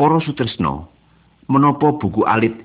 Para 0.00 0.16
sutresna, 0.24 0.88
menapa 1.44 1.92
buku 1.92 2.24
alit 2.24 2.56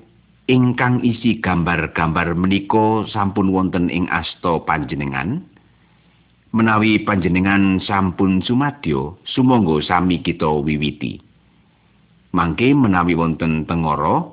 ingkang 0.48 1.04
isi 1.04 1.36
gambar-gambar 1.44 2.32
menika 2.32 3.04
sampun 3.12 3.52
wonten 3.52 3.92
ing 3.92 4.08
asta 4.08 4.56
panjenengan? 4.64 5.44
Menawi 6.56 7.04
panjenengan 7.04 7.76
sampun 7.84 8.40
sumadyo, 8.40 9.20
sumangga 9.28 9.84
sami 9.84 10.24
kita 10.24 10.48
wiwiti. 10.48 11.20
Mangke 12.32 12.72
menawi 12.72 13.12
wonten 13.12 13.68
tengara, 13.68 14.24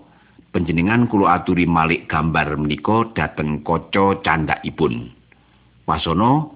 panjenengan 0.55 1.11
kula 1.11 1.43
aturi 1.43 1.67
malik 1.67 2.07
gambar 2.07 2.55
menika 2.55 3.11
dhateng 3.19 3.67
kaca 3.67 4.23
candhakipun. 4.23 5.11
Wasana 5.91 6.47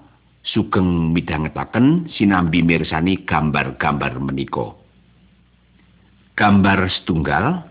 sugeng 0.48 1.12
midhangetaken 1.12 2.08
sinambi 2.08 2.64
mirsani 2.64 3.20
gambar-gambar 3.28 4.16
menika. 4.24 4.87
Gambar 6.38 6.86
setunggal 6.94 7.66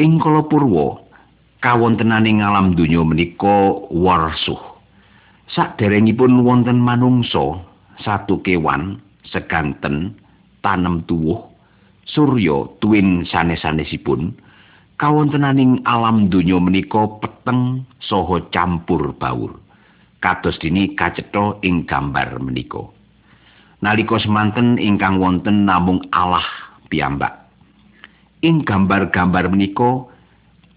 ing 0.00 0.16
kala 0.16 0.48
purwa 0.48 0.96
kawontenaning 1.60 2.40
alam 2.40 2.72
donya 2.72 3.04
menika 3.04 3.84
warsuh. 3.92 4.80
Saderengipun 5.52 6.40
wonten 6.40 6.80
manungsa, 6.80 7.60
satu 8.00 8.40
kewan, 8.40 9.00
seganten, 9.28 10.16
tanem 10.64 11.04
tuwuh, 11.04 11.52
surya 12.08 12.68
tuwin 12.80 13.28
sanes-sanesipun, 13.28 14.32
kawontenaning 14.96 15.84
alam 15.84 16.32
donya 16.32 16.56
menika 16.56 17.20
peteng 17.20 17.84
saha 18.00 18.40
campur 18.48 19.12
baur. 19.20 19.52
Kados 20.24 20.56
dini 20.64 20.96
kacetha 20.96 21.60
ing 21.60 21.84
gambar 21.84 22.40
menika. 22.40 22.88
Nalika 23.84 24.16
semanten 24.16 24.80
ingkang 24.80 25.20
wonten 25.20 25.68
namung 25.68 26.02
Allah 26.10 26.48
piyambak. 26.90 27.37
Ing 28.42 28.62
gambar-gambar 28.62 29.50
menika 29.50 30.06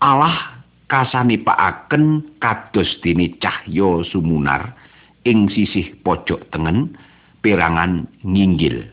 Allah 0.01 0.61
kasanipakaken 0.89 2.35
kados 2.41 2.99
dene 3.05 3.37
cahya 3.37 4.01
sumunar 4.09 4.73
ing 5.23 5.47
sisih 5.53 5.93
pojok 6.01 6.49
tengen 6.49 6.97
perangan 7.45 8.09
nginggil. 8.25 8.89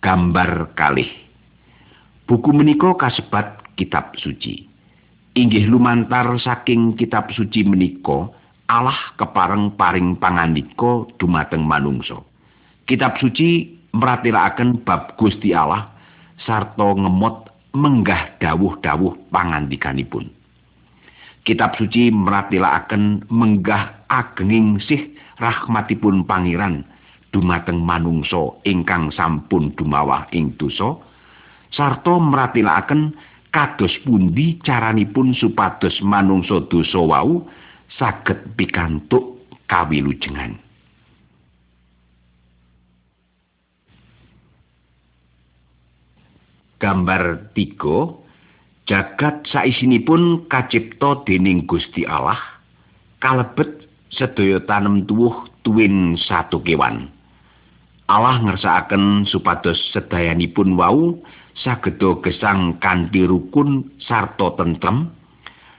Gambar 0.00 0.76
kalih. 0.76 1.08
Buku 2.28 2.52
menika 2.52 2.92
kasebat 2.96 3.64
kitab 3.76 4.12
suci. 4.20 4.68
Inggih 5.34 5.66
lumantar 5.66 6.28
saking 6.38 6.94
kitab 6.94 7.32
suci 7.34 7.66
menika 7.66 8.30
Allah 8.70 8.96
kepareng 9.20 9.74
paring 9.76 10.16
pangandika 10.16 11.08
dumateng 11.20 11.66
manungsa. 11.66 12.20
Kitab 12.88 13.16
suci 13.20 13.80
mratelaken 13.94 14.82
bab 14.82 15.14
Gusti 15.14 15.54
Allah 15.54 15.86
sarta 16.42 16.98
ngemot 16.98 17.48
menggah 17.74 18.34
dawuh-dawuh 18.42 19.30
pangandikanipun. 19.30 20.26
Kitab 21.46 21.78
suci 21.78 22.10
mratelaken 22.10 23.28
menggah 23.30 24.04
agenging 24.10 24.82
sih 24.82 25.14
rahmatipun 25.38 26.26
pangeran 26.26 26.82
dumateng 27.30 27.82
manungsa 27.82 28.54
ingkang 28.66 29.10
sampun 29.10 29.74
dumawah 29.74 30.26
ing 30.30 30.54
dosa 30.58 30.94
sarta 31.74 32.14
mratelaken 32.16 33.12
kados 33.50 33.92
pundi 34.06 34.58
caranipun 34.62 35.34
supados 35.34 35.98
manungsa 36.02 36.62
dosa 36.70 37.02
wau 37.02 37.44
saged 37.98 38.54
pikantuk 38.58 39.42
kawilujengan. 39.70 40.63
Gambar 46.82 47.54
tiga 47.54 48.14
jagat 48.90 49.46
saisinipun 49.48 50.46
kacipta 50.50 51.24
dening 51.24 51.64
Gusti 51.64 52.04
Allah 52.04 52.38
kalebet 53.22 53.88
sedaya 54.12 54.62
tanem 54.68 55.08
tuwuh 55.08 55.48
tuwin 55.64 56.14
satu 56.20 56.60
kewan. 56.62 57.08
Allah 58.04 58.36
ngersakaken 58.44 59.24
supados 59.24 59.80
sedayanipun 59.96 60.76
wau 60.76 61.16
sageda 61.56 62.20
gesang 62.20 62.76
kanthi 62.76 63.24
rukun 63.24 63.88
sarta 63.96 64.52
tentrem 64.60 65.08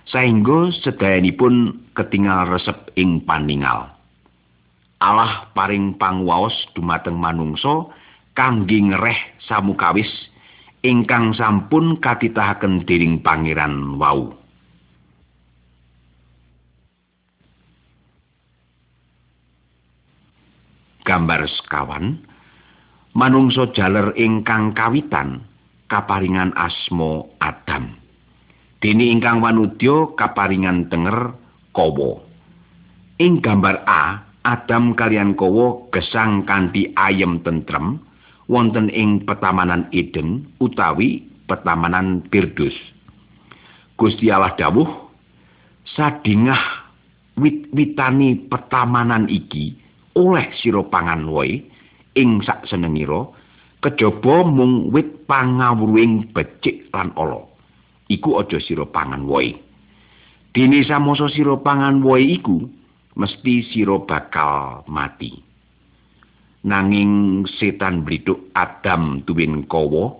saengga 0.09 0.73
sedayanipun 0.81 1.85
ketingal 1.93 2.49
resep 2.49 2.89
ing 2.97 3.21
paningal 3.29 3.93
Allah 5.03 5.51
paring 5.53 6.01
pangwaos 6.01 6.55
dumateng 6.73 7.19
manungsa 7.19 7.93
kangge 8.33 8.79
ngereh 8.79 9.37
samukawis 9.45 10.09
ingkang 10.85 11.33
sampun 11.33 11.97
katitahaken 11.97 12.85
dening 12.85 13.25
pangeran 13.25 13.97
wau. 13.97 14.37
Gambar 21.01 21.45
sekawan 21.49 22.21
manungsa 23.17 23.69
jaler 23.73 24.13
ingkang 24.17 24.77
kawitan 24.77 25.41
kaparingan 25.89 26.53
asmo 26.53 27.33
Adam. 27.41 27.97
Dene 28.81 29.09
ingkang 29.09 29.41
wanudya 29.41 30.13
kaparingan 30.13 30.89
tenger 30.93 31.33
Kawa. 31.75 32.21
Ing 33.19 33.43
gambar 33.43 33.83
A, 33.83 34.23
Adam 34.45 34.95
kalian 34.95 35.33
Kawa 35.35 35.89
gesang 35.91 36.45
kanthi 36.47 36.93
ayem 36.95 37.41
tentrem 37.41 37.99
wonten 38.45 38.93
ing 38.93 39.25
petamanan 39.25 39.89
Eden 39.89 40.45
utawi 40.61 41.25
petamanan 41.49 42.25
Pirdus. 42.29 42.73
Gusti 43.95 44.29
Allah 44.29 44.53
dawuh 44.59 44.89
sadingah 45.87 46.85
wit-witani 47.39 48.49
petamanan 48.51 49.31
iki 49.31 49.75
oleh 50.15 50.51
sira 50.59 50.83
pangan 50.83 51.27
wae 51.31 51.63
ing 52.15 52.43
sak 52.43 52.67
senengira 52.67 53.27
kejaba 53.83 54.43
mung 54.47 54.91
wit 54.91 55.27
pangawruing 55.27 56.31
becik 56.35 56.89
lan 56.91 57.11
ala. 57.15 57.43
Iku 58.05 58.37
aja 58.37 58.61
sira 58.61 58.85
pangan 58.85 59.25
wae. 59.25 59.57
Dene 60.53 60.85
samasa 60.85 61.27
sira 61.33 61.57
pangan 61.59 62.05
wae 62.05 62.37
iku 62.37 62.67
mesti 63.15 63.65
sira 63.71 63.97
bakal 64.03 64.83
mati 64.91 65.54
nanging 66.65 67.45
setan 67.45 68.01
blithuk 68.01 68.41
Adam 68.57 69.21
tuwin 69.29 69.69
kawa 69.69 70.17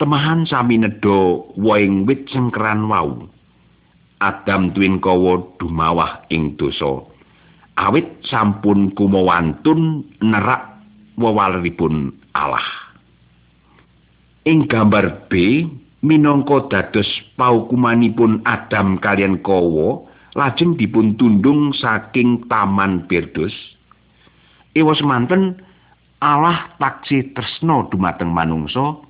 temahan 0.00 0.48
sami 0.48 0.80
nedha 0.80 1.44
waing 1.60 2.08
wit 2.08 2.24
cengkeran 2.32 2.88
wau. 2.88 3.28
Adam 4.24 4.72
tuwin 4.72 4.96
kawa 5.04 5.44
dumawah 5.60 6.24
ing 6.32 6.56
dosa. 6.56 7.04
Awit 7.76 8.08
sampun 8.24 8.96
kumawantun 8.96 10.08
nerak 10.24 10.80
wewaleripun 11.20 12.16
Allah. 12.32 12.64
Ing 14.48 14.64
gambar 14.64 15.28
B 15.28 15.64
minangka 16.00 16.64
dados 16.72 17.08
paukumanipun 17.36 18.40
Adam 18.48 18.96
kalian 19.04 19.44
kawa 19.44 20.00
lajeng 20.32 20.80
dipun 20.80 21.14
tundung 21.20 21.70
saking 21.76 22.42
taman 22.50 23.06
Firdaus 23.08 23.54
Ewa 24.74 24.90
semanten 24.98 25.62
Allah 26.22 26.74
taksi 26.78 27.34
tresno 27.34 27.90
dumateng 27.90 28.30
manungsa 28.30 29.00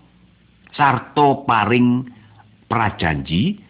sarta 0.74 1.44
paring 1.44 2.08
prajanji 2.66 3.60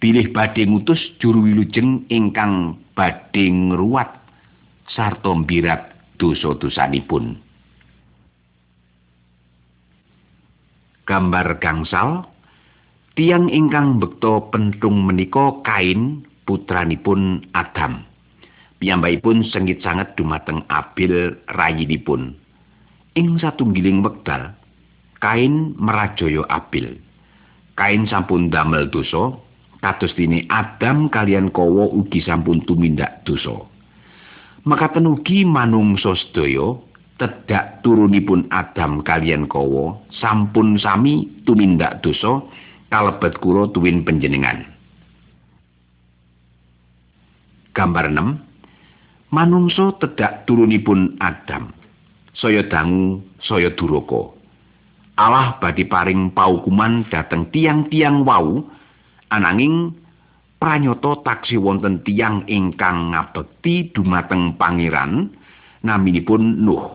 bilih 0.00 0.32
badhe 0.32 0.64
ngutus 0.64 0.98
juru 1.20 1.44
wilujeng 1.44 2.08
ingkang 2.08 2.80
badhe 2.96 3.46
ngruwat 3.46 4.10
sarta 4.90 5.30
mbirat 5.36 5.92
dosa-dosanipun. 6.16 7.38
Gambar 11.04 11.58
gangsal 11.60 12.24
tiang 13.18 13.52
ingkang 13.52 14.00
bekto 14.00 14.48
pentung 14.48 15.04
menika 15.04 15.60
kain 15.66 16.24
putranipun 16.48 17.44
Adam. 17.52 18.08
Piyambakipun 18.80 19.44
sengit 19.52 19.84
sanget 19.84 20.16
dumateng 20.16 20.64
Abil 20.72 21.36
rayinipun. 21.52 22.39
Ing 23.18 23.38
satunggiling 23.42 24.02
wekdal 24.06 24.54
kain 25.20 25.76
merajaya 25.76 26.42
abil. 26.48 26.96
Kain 27.78 28.04
sampun 28.08 28.52
damel 28.52 28.92
dosa 28.92 29.36
kados 29.80 30.12
dene 30.12 30.44
Adam 30.52 31.08
kalian 31.08 31.48
Kawa 31.48 31.88
ugi 31.88 32.20
sampun 32.20 32.60
tumindak 32.68 33.24
dosa. 33.24 33.64
Makaten 34.68 35.08
ugi 35.08 35.48
manungsa 35.48 36.12
sedaya 36.12 36.76
tedak 37.16 37.80
turunipun 37.80 38.48
Adam 38.52 39.00
kalian 39.00 39.48
Kawa 39.48 39.96
sampun 40.12 40.76
sami 40.76 41.28
tumindak 41.48 42.04
dosa 42.04 42.44
kalebet 42.92 43.40
kula 43.40 43.72
tuwin 43.72 44.04
panjenengan. 44.04 44.68
Gambar 47.72 48.12
6 48.12 49.32
manungsa 49.32 49.96
tedak 50.02 50.44
turunipun 50.44 51.16
Adam 51.22 51.79
saya 52.40 52.64
dangu 52.64 53.20
saya 53.44 53.68
duraka 53.76 54.40
Allah 55.20 55.60
badhe 55.60 55.84
paring 55.84 56.32
paukuman 56.32 57.04
dhateng 57.12 57.52
tiang-tiang 57.52 58.24
wau 58.24 58.64
ananging 59.28 59.92
pranyata 60.56 61.20
taksi 61.20 61.60
wonten 61.60 62.00
tiang 62.08 62.48
ingkang 62.48 63.12
ngabekti 63.12 63.92
dumateng 63.92 64.56
pangeran 64.56 65.28
naminipun 65.84 66.64
Nuh. 66.64 66.88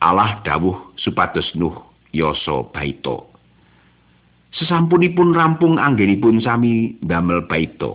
Allah 0.00 0.40
dawuh 0.44 0.96
supados 0.96 1.52
Nuh 1.56 1.76
yasa 2.16 2.64
baita. 2.72 3.24
Sesampunipun 4.56 5.36
rampung 5.36 5.76
anggenipun 5.76 6.40
sami 6.40 6.96
damel 7.04 7.44
baita. 7.44 7.92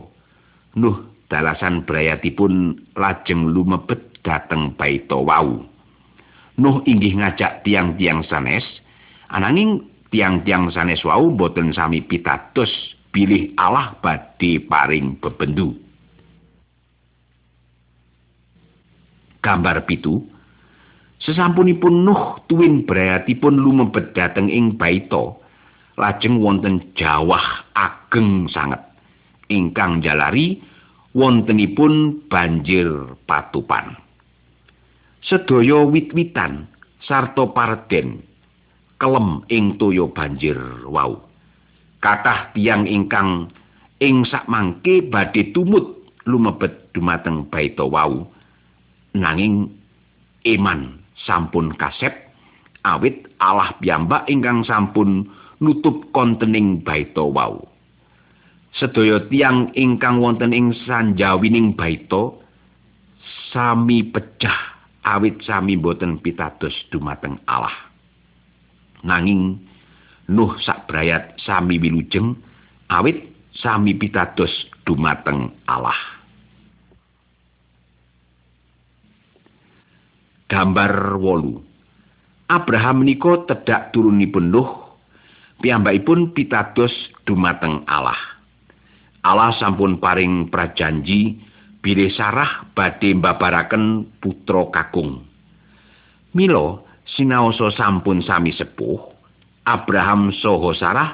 Nuh 0.78 0.98
dalasan 1.26 1.90
brayatipun 1.90 2.78
lajeng 2.94 3.50
lumebet 3.50 4.22
dhateng 4.22 4.78
baita 4.78 5.18
wau. 5.18 5.71
Nuh 6.62 6.86
inggih 6.86 7.18
ngajak 7.18 7.66
tiang-tiang 7.66 8.22
sanes, 8.30 8.62
ananging 9.34 9.82
tiang-tiang 10.14 10.70
sanes 10.70 11.02
wau 11.02 11.34
boten 11.34 11.74
sami 11.74 12.06
pitados 12.06 12.70
bilih 13.10 13.58
Allah 13.58 13.98
badhe 13.98 14.62
paring 14.70 15.18
bebendu. 15.18 15.74
Gambar 19.42 19.90
pitu 19.90 20.22
Sesampunipun 21.22 22.06
Nuh 22.06 22.42
tuwin 22.50 22.86
brayatipun 22.86 23.58
lumebet 23.58 24.14
dhateng 24.18 24.50
ing 24.50 24.78
baita, 24.78 25.38
lajeng 25.98 26.42
wonten 26.42 26.94
jawah 26.98 27.62
ageng 27.78 28.50
sanget 28.50 28.82
ingkang 29.52 30.00
jalari 30.00 30.58
wontenipun 31.12 32.26
banjir 32.32 32.88
patupan. 33.28 34.00
Sedaya 35.22 35.86
wit-witan 35.86 36.66
sarta 37.06 37.46
parden 37.54 38.26
kelem 38.98 39.46
ing 39.54 39.78
toya 39.78 40.10
banjir 40.10 40.58
wau. 40.90 41.22
Kathah 42.02 42.50
tiang 42.58 42.90
ingkang 42.90 43.54
ing 44.02 44.26
sakmangke 44.26 45.06
badhe 45.14 45.54
tumut 45.54 46.02
lumebet 46.26 46.90
dumateng 46.94 47.46
baita 47.54 47.86
wau 47.86 48.26
nanging 49.14 49.70
iman 50.46 50.98
sampun 51.22 51.74
kasep 51.78 52.14
awit 52.82 53.30
Allah 53.38 53.78
piyambak 53.78 54.26
ingkang 54.26 54.66
sampun 54.66 55.30
nutup 55.62 56.10
kontening 56.14 56.82
baita 56.82 57.22
wau. 57.22 57.62
Sedaya 58.74 59.22
tiang 59.30 59.70
ingkang 59.78 60.18
wonten 60.18 60.56
ing 60.56 60.74
sanjawining 60.88 61.78
baita 61.78 62.34
sami 63.52 64.02
pecah 64.08 64.71
awit 65.06 65.42
sami 65.46 65.78
boten 65.78 66.22
pitados 66.22 66.74
dumateng 66.94 67.42
Allah. 67.50 67.74
Nanging 69.02 69.70
Nuh 70.32 70.56
sak 70.64 70.88
brayat 70.88 71.36
sami 71.44 71.76
wilujeng 71.82 72.38
awit 72.88 73.28
sami 73.58 73.98
pitados 73.98 74.52
dumateng 74.88 75.52
Allah. 75.68 75.98
Gambar 80.48 81.20
wolu. 81.20 81.60
Abraham 82.52 83.04
menika 83.04 83.48
tedak 83.48 83.92
turunipun 83.96 84.52
Nuh 84.52 84.70
piyambakipun 85.60 86.32
pitados 86.36 86.92
dumateng 87.24 87.84
Allah. 87.88 88.18
Allah 89.22 89.54
sampun 89.62 90.02
paring 90.02 90.50
prajanji 90.50 91.38
bilih 91.82 92.14
Sarah 92.14 92.70
badhe 92.78 93.18
mbabaraken 93.18 94.18
putra 94.22 94.70
kakung. 94.70 95.26
Milo 96.32 96.88
sinaosa 97.04 97.74
sampun 97.74 98.24
sami 98.24 98.54
sepuh, 98.56 99.02
Abraham 99.68 100.32
saha 100.32 100.70
Sarah 100.78 101.10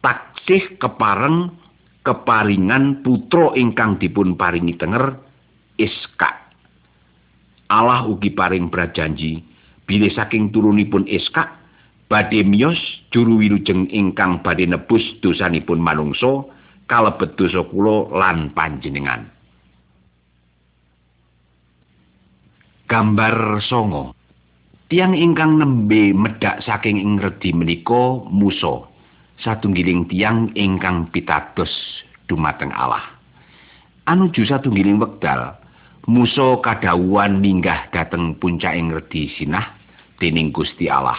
taksih 0.00 0.80
kepareng 0.80 1.52
keparingan 2.02 3.04
putra 3.04 3.54
ingkang 3.54 4.00
dipun 4.00 4.34
paringi 4.34 4.74
tenger 4.74 5.20
Iska. 5.76 6.48
Allah 7.68 8.08
ugi 8.08 8.32
paring 8.32 8.72
prajanji 8.72 9.44
bilih 9.84 10.10
saking 10.14 10.50
turunipun 10.50 11.04
Iska 11.04 11.44
badhe 12.06 12.46
miyos 12.46 12.78
juru 13.12 13.42
wilujeng 13.42 13.90
ingkang 13.90 14.40
badhe 14.40 14.64
nebus 14.64 15.02
dosanipun 15.20 15.82
manungsa 15.82 16.46
kalebet 16.86 17.34
dosa 17.34 17.66
kula 17.66 18.14
lan 18.14 18.54
panjenengan. 18.54 19.35
Gambar 22.86 23.58
songo. 23.66 24.14
Tiang 24.86 25.18
ingkang 25.18 25.58
nembe 25.58 26.14
medhak 26.14 26.62
saking 26.62 27.02
ing 27.02 27.18
redi 27.18 27.50
menika 27.50 28.22
Musa, 28.30 28.86
satunggiling 29.42 30.06
tiang 30.06 30.54
ingkang 30.54 31.10
pitados 31.10 31.70
dumateng 32.30 32.70
Allah. 32.70 33.02
Anuju 34.06 34.46
satunggiling 34.46 35.02
wekdal, 35.02 35.58
Musa 36.06 36.62
kadhawuhan 36.62 37.42
minggah 37.42 37.90
dhateng 37.90 38.38
puncaking 38.38 38.94
redi 38.94 39.34
Sinah 39.34 39.74
dening 40.22 40.54
Gusti 40.54 40.86
Allah. 40.86 41.18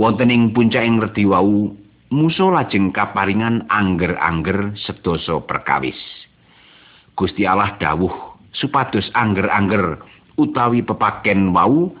wonten 0.00 0.32
ing 0.32 0.56
puncaking 0.56 1.00
redi 1.00 1.28
wau 1.28 1.68
Musa 2.12 2.44
lajeng 2.44 2.92
kaparingan 2.92 3.64
angger-angger 3.72 4.76
sedasa 4.76 5.40
perkawis. 5.48 5.96
Gusti 7.16 7.48
Allah 7.48 7.72
dawuh 7.80 8.12
supados 8.52 9.08
angger-angger 9.16 9.96
utawi 10.36 10.80
pepaken 10.84 11.52
wau 11.52 11.92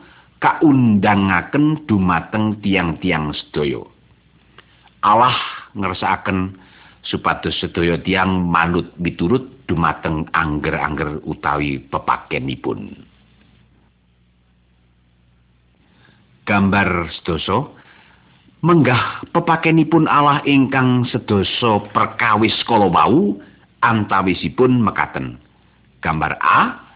kaundangaken 0.42 1.86
dumateng 1.86 2.58
tiang-tiang 2.60 3.30
sedaya. 3.30 3.86
Allah 5.02 5.34
ngersakaken 5.78 6.58
supados 7.06 7.54
sedaya 7.62 7.98
tiang 7.98 8.46
manut 8.46 8.90
miturut 8.98 9.66
dumateng 9.66 10.26
angger-angger 10.34 11.22
utawi 11.22 11.78
pepakenipun. 11.90 13.06
Gambar 16.42 17.06
sedasa 17.22 17.70
menggah 18.66 19.22
pepakenipun 19.30 20.10
Allah 20.10 20.42
ingkang 20.42 21.06
sedasa 21.06 21.86
perkawis 21.94 22.54
kala 22.66 22.90
wau 22.90 23.38
antawisipun 23.82 24.82
mekaten. 24.82 25.38
Gambar 26.02 26.34
A 26.42 26.91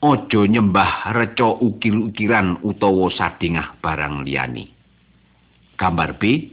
Ojo 0.00 0.48
nyembah 0.48 1.12
reca 1.12 1.60
ukir-ukiran 1.60 2.64
utawa 2.64 3.12
sadingah 3.12 3.76
barang 3.84 4.24
liyane. 4.24 4.72
Gambar 5.76 6.16
B 6.16 6.48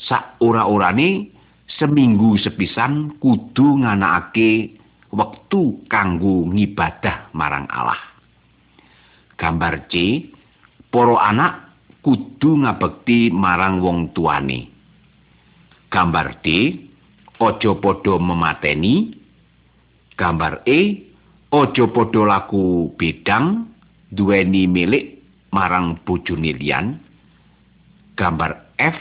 sak 0.00 0.40
ora-orane 0.40 1.28
seminggu 1.68 2.40
sepisan 2.40 3.20
kudu 3.20 3.84
nganakake 3.84 4.80
wektu 5.12 5.84
kanggo 5.84 6.48
ngibadah 6.48 7.28
marang 7.36 7.68
Allah. 7.68 8.00
Gambar 9.36 9.84
C 9.92 10.24
para 10.88 11.16
anak 11.28 11.52
kudu 12.00 12.64
ngabekti 12.64 13.28
marang 13.28 13.84
wong 13.84 14.16
tuane. 14.16 14.64
Gambar 15.88 16.40
D, 16.44 16.76
aja 17.40 17.70
padha 17.80 18.14
memateni. 18.20 19.16
Gambar 20.18 20.66
E, 20.68 21.07
aja 21.48 21.84
padha 21.88 22.22
laku 22.28 22.92
bedang 23.00 23.72
duweni 24.12 24.68
milik 24.68 25.20
marang 25.52 25.96
bojone 26.04 26.52
liyan. 26.52 27.00
Gambar 28.18 28.76
F, 28.76 28.98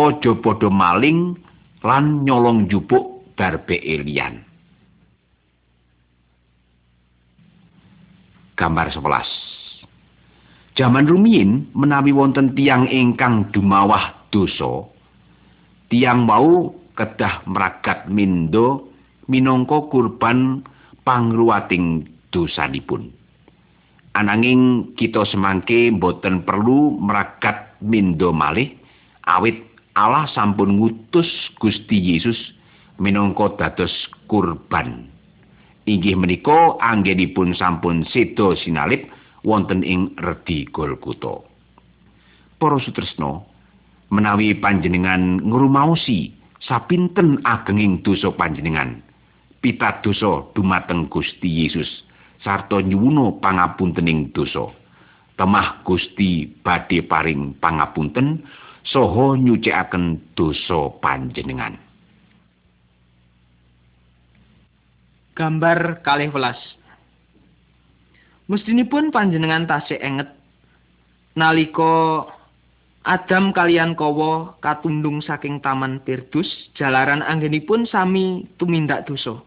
aja 0.00 0.32
padha 0.42 0.68
maling 0.72 1.38
lan 1.86 2.26
nyolong 2.26 2.66
jupuk 2.66 3.36
darbe 3.38 3.78
liyan. 3.78 4.42
Gambar 8.56 8.88
11. 8.88 9.56
Jaman 10.76 11.08
rumiyin 11.08 11.72
menawi 11.72 12.12
wonten 12.12 12.52
tiang 12.56 12.88
ingkang 12.88 13.48
dumawah 13.52 14.28
dosa, 14.32 14.88
tiang 15.92 16.24
mau 16.24 16.72
kedah 16.96 17.44
meragat 17.48 18.08
mindo 18.08 18.88
minangka 19.28 19.88
kurban 19.92 20.64
pangruwating 21.06 22.02
dosanipun. 22.34 23.14
Ananging 24.18 24.92
kita 24.98 25.22
semangke 25.30 25.94
boten 25.94 26.42
perlu 26.42 26.98
meragat 26.98 27.78
mindo 27.78 28.34
malih 28.34 28.74
awit 29.30 29.62
Allah 29.94 30.26
sampun 30.34 30.76
ngutus 30.76 31.30
Gusti 31.62 31.96
Yesus 31.96 32.36
minangka 32.98 33.54
dados 33.56 33.92
kurban. 34.26 35.08
Inggih 35.86 36.18
menika 36.18 36.74
anggenipun 36.82 37.54
sampun 37.54 38.02
sedo 38.10 38.58
sinalip 38.58 39.06
wonten 39.46 39.86
ing 39.86 40.18
redi 40.18 40.66
Golgota. 40.74 41.46
Para 42.58 42.82
sutresna, 42.82 43.46
menawi 44.10 44.58
panjenengan 44.58 45.38
ngrumaosi 45.46 46.34
sapinten 46.58 47.38
agenging 47.46 48.02
dosa 48.02 48.34
panjenengan, 48.34 49.05
pitadosa 49.66 50.46
dumateng 50.54 51.10
Gusti 51.10 51.66
Yesus 51.66 52.06
sarta 52.38 52.78
nyuwuna 52.78 53.42
pangapuntening 53.42 54.30
dosa. 54.30 54.70
temah 55.34 55.82
Gusti 55.82 56.46
badhe 56.62 57.02
paring 57.02 57.58
pangapunten 57.58 58.46
saha 58.86 59.34
nyucikaken 59.34 60.22
dosa 60.38 60.94
panjenengan 61.02 61.74
gambar 65.34 66.00
kalih 66.06 66.30
welas 66.30 66.56
Mestinipun 68.46 69.10
panjenengan 69.10 69.66
tasih 69.66 69.98
enget 69.98 70.30
nalika 71.34 72.30
Adam 73.06 73.54
kalian 73.54 73.94
Kowo 73.94 74.58
katundung 74.58 75.22
saking 75.22 75.62
taman 75.62 76.02
Pirdus 76.02 76.46
jalaran 76.74 77.22
anggenipun 77.22 77.86
sami 77.86 78.50
tumindak 78.58 79.06
dosa. 79.06 79.38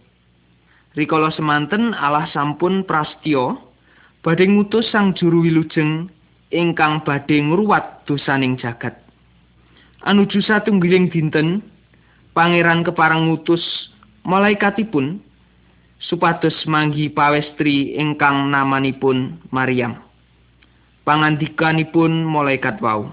Rikala 0.97 1.29
semanten 1.33 1.93
Allah 1.93 2.25
sampun 2.33 2.81
prastyo 2.81 3.61
badhe 4.25 4.49
ngutus 4.49 4.89
sang 4.89 5.13
juru 5.13 5.45
wilujeng 5.45 6.09
ingkang 6.49 7.05
badhe 7.05 7.37
ngruwat 7.37 8.09
dosaning 8.09 8.57
jagat. 8.57 8.97
Anuju 10.01 10.41
satunggiling 10.41 11.13
dinten 11.13 11.61
pangeran 12.33 12.81
keparang 12.81 13.29
ngutus 13.29 13.61
malaikatipun 14.25 15.21
supados 16.01 16.55
manggi 16.65 17.11
pawestri 17.11 17.93
ingkang 17.99 18.49
namanipun 18.49 19.37
Maryam. 19.53 19.99
Pangandikanipun 21.05 22.25
malaikat 22.25 22.79
wau. 22.81 23.11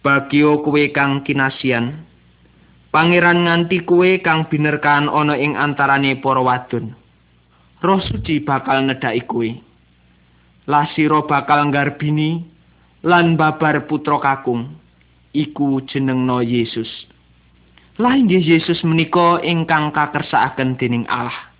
Bagio 0.00 0.60
kuwe 0.64 0.92
kang 0.94 1.24
kinasian. 1.26 2.08
Pangeran 2.90 3.46
nganti 3.46 3.86
kuwe 3.86 4.18
kang 4.18 4.50
binerkan 4.50 5.06
ana 5.06 5.38
ing 5.38 5.54
antarane 5.54 6.18
para 6.18 6.42
wadon. 6.42 6.90
Roh 7.78 8.02
suci 8.02 8.42
bakal 8.42 8.82
nedhaki 8.82 9.22
kuwe. 9.30 9.50
Lasira 10.66 11.22
bakal 11.22 11.70
nggarbini 11.70 12.42
lan 13.06 13.38
babar 13.38 13.86
putra 13.86 14.18
kakung. 14.18 14.74
Iku 15.30 15.86
jenengno 15.86 16.42
Yesus. 16.42 16.90
Lah 18.02 18.18
inggih 18.18 18.42
Yesus 18.42 18.82
menika 18.82 19.38
ingkang 19.46 19.94
kakersakaken 19.94 20.74
dening 20.74 21.06
Allah. 21.06 21.52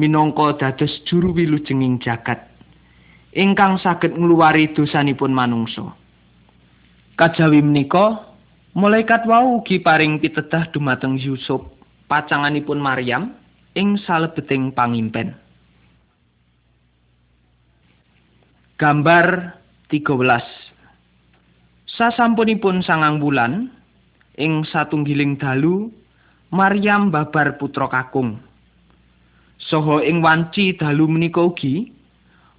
Minangka 0.00 0.56
dados 0.56 1.04
juru 1.04 1.36
wilujenging 1.36 2.00
jagat. 2.00 2.40
Ingkang 3.36 3.76
saged 3.84 4.16
ngluwari 4.16 4.72
dosanipun 4.72 5.34
manungsa. 5.34 5.92
Kajawi 7.20 7.62
menika, 7.62 8.33
malaikat 8.74 9.22
wau 9.30 9.62
ugi 9.62 9.78
paring 9.78 10.18
pitedah 10.18 10.68
dumateng 10.74 11.14
Yusuf, 11.14 11.62
pacanganipun 12.10 12.82
Maryam 12.82 13.38
ing 13.78 13.94
salebeting 14.02 14.74
pangimpen. 14.74 15.38
Gambar 18.74 19.54
13. 19.86 20.02
Sasampunipun 21.86 22.82
sangang 22.82 23.22
bulan 23.22 23.70
ing 24.34 24.66
satunggiling 24.66 25.38
dalu 25.38 25.94
Maryam 26.50 27.14
babar 27.14 27.54
putra 27.54 27.86
kakung. 27.86 28.42
Soho 29.62 30.02
ing 30.02 30.18
wanci 30.18 30.74
dalu 30.74 31.06
menika 31.06 31.38
ugi 31.38 31.94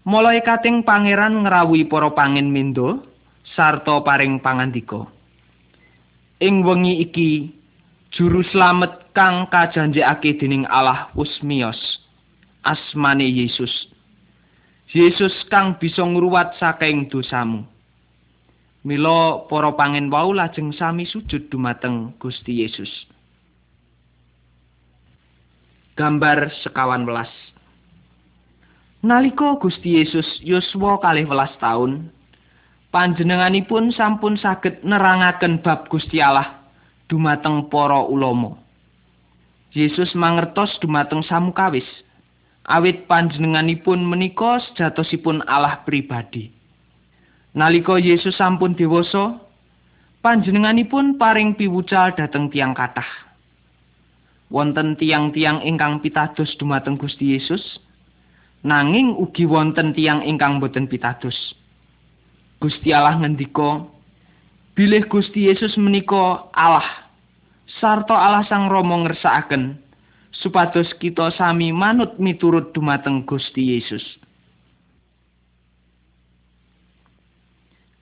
malaikating 0.08 0.88
pangeran 0.88 1.44
ngrawuhi 1.44 1.84
para 1.92 2.08
pangin 2.16 2.48
mendo 2.48 3.04
sarta 3.44 4.00
paring 4.00 4.40
pangandika. 4.40 5.15
Ing 6.46 6.62
wengi 6.62 7.02
iki 7.02 7.50
juru 8.14 8.46
slamet 8.54 9.10
kang 9.18 9.50
kajanjekake 9.50 10.38
dening 10.38 10.70
Allah 10.70 11.10
wis 11.18 11.42
miyos. 11.42 11.80
Asmane 12.62 13.26
Yesus. 13.26 13.74
Yesus 14.94 15.34
kang 15.50 15.82
bisa 15.82 16.06
ngruwat 16.06 16.54
saking 16.62 17.10
dosamu. 17.10 17.66
Mila 18.86 19.50
para 19.50 19.74
pangin 19.74 20.14
wau 20.14 20.30
lajeng 20.30 20.70
sami 20.78 21.10
sujud 21.10 21.50
dumateng 21.50 22.14
Gusti 22.22 22.62
Yesus. 22.62 22.90
Gambar 25.98 26.54
sekawan 26.62 27.10
welas. 27.10 27.34
Nalika 29.02 29.58
Gusti 29.58 29.98
Yesus 29.98 30.26
yuswa 30.46 31.02
kalih 31.02 31.26
welas 31.26 31.54
taun, 31.58 32.14
panjenenganipun 32.96 33.92
sampun 33.92 34.40
saged 34.40 34.80
nerangaken 34.88 35.60
bab 35.60 35.92
Gusti 35.92 36.24
Allah 36.24 36.64
dumateng 37.12 37.68
para 37.68 38.00
ulama. 38.08 38.56
Yesus 39.76 40.16
mangertos 40.16 40.72
dumateng 40.80 41.20
samukawis 41.28 41.84
awit 42.64 43.04
panjenenganipun 43.12 44.00
menika 44.00 44.64
sejatosipun 44.72 45.44
Allah 45.44 45.84
pribadi. 45.84 46.56
Nalika 47.52 48.00
Yesus 48.00 48.40
sampun 48.40 48.80
dewasa, 48.80 49.44
panjenenganipun 50.24 51.20
paring 51.20 51.60
piwucal 51.60 52.16
dhateng 52.16 52.48
tiang 52.48 52.72
kathah. 52.72 53.28
Wonten 54.48 54.96
tiang-tiang 54.96 55.68
ingkang 55.68 56.00
pitados 56.00 56.56
dumateng 56.56 56.96
Gusti 56.96 57.36
Yesus, 57.36 57.60
nanging 58.64 59.20
ugi 59.20 59.44
wonten 59.44 59.92
tiang 59.92 60.24
ingkang 60.24 60.64
boten 60.64 60.88
pitados. 60.88 61.36
Gusti 62.60 62.96
Allah 62.96 63.20
ngendika 63.20 63.84
bilih 64.76 65.08
Gusti 65.12 65.48
Yesus 65.48 65.76
menika 65.76 66.48
Allah 66.56 67.06
sarta 67.80 68.16
Allah 68.16 68.44
Sang 68.48 68.72
Rama 68.72 69.08
ngersakaken 69.08 69.80
supados 70.32 70.92
kita 71.00 71.32
sami 71.36 71.72
manut 71.72 72.20
miturut 72.20 72.76
dumateng 72.76 73.24
Gusti 73.24 73.76
Yesus. 73.76 74.04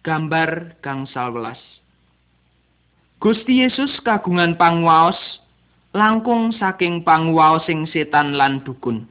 Gambar 0.03 0.83
kang 0.83 1.07
salwelas 1.07 1.62
Gusti 3.24 3.63
Yesus 3.63 4.03
kagungan 4.03 4.60
pangwaos 4.60 5.15
langkung 5.95 6.51
saking 6.51 7.07
pangwaos 7.07 7.63
sing 7.63 7.88
setan 7.88 8.36
lan 8.36 8.60
dukun. 8.67 9.07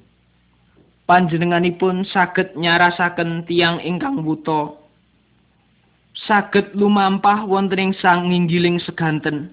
Panjenenganipun 1.08 2.04
saged 2.04 2.52
nyarasaken 2.52 3.49
tiang 3.49 3.80
ingkang 3.80 4.20
wuta 4.20 4.81
saged 6.28 6.74
lumampah 6.78 7.46
wonten 7.46 7.78
ing 7.78 7.92
sang 7.98 8.30
nginggiling 8.30 8.78
seganten. 8.82 9.50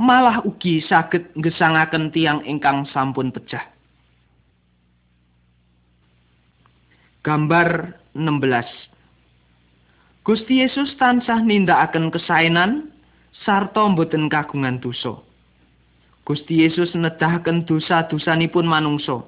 Malah 0.00 0.40
ugi 0.46 0.80
saged 0.84 1.36
ngesangaken 1.36 2.08
tiang 2.14 2.40
ingkang 2.48 2.88
sampun 2.88 3.28
pecah 3.28 3.68
gambar 7.20 8.00
16 8.16 10.24
Gusti 10.24 10.64
Yesus 10.64 10.96
tansah 10.96 11.44
nindakaken 11.44 12.08
kesaenan 12.08 12.88
sarta 13.44 13.84
mboten 13.88 14.32
kagungan 14.32 14.80
dosa. 14.80 15.20
Gusti 16.24 16.64
Yesus 16.64 16.92
nedahaken 16.96 17.64
dosa-dosanipun 17.64 18.68
manungsa. 18.68 19.24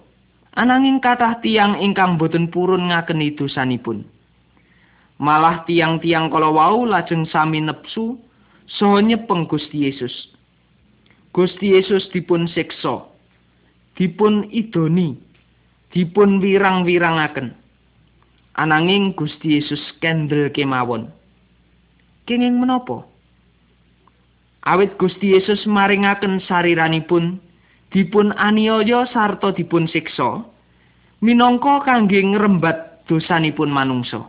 Ananging 0.53 1.01
kathah 1.01 1.41
tiang 1.41 1.81
ingkang 1.81 2.21
boten 2.21 2.53
purun 2.53 2.93
ngakeni 2.93 3.33
dosanipun 3.33 4.05
malah 5.23 5.63
tiang-tiang 5.71 6.27
kala 6.35 6.51
wau 6.51 6.83
lajeng 6.83 7.23
sami 7.31 7.63
nepsu 7.63 8.19
saha 8.67 8.99
nyepeng 8.99 9.47
Gusti 9.47 9.87
Yesus. 9.87 10.11
Gusti 11.31 11.79
Yesus 11.79 12.11
dipun 12.11 12.51
siksa, 12.51 13.07
dipun 13.95 14.51
idoni, 14.51 15.15
dipun 15.95 16.43
wirang-wirangaken. 16.43 17.55
Ananging 18.59 19.17
Gusti 19.17 19.57
Yesus 19.57 19.81
kendel 20.03 20.53
kemawon. 20.53 21.09
Kenging 22.29 22.61
menapa? 22.61 23.07
Awit 24.69 24.99
Gusti 25.01 25.33
Yesus 25.33 25.65
maringaken 25.65 26.45
sariranipun 26.45 27.41
dipun 27.95 28.37
aniaya 28.37 29.09
sarta 29.09 29.57
dipun 29.57 29.89
siksa 29.89 30.45
minangka 31.25 31.81
kangge 31.89 32.21
ngrembat 32.21 33.09
dosanipun 33.09 33.73
manungsa. 33.73 34.29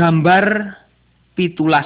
Gambar 0.00 0.80
pitulas. 1.36 1.84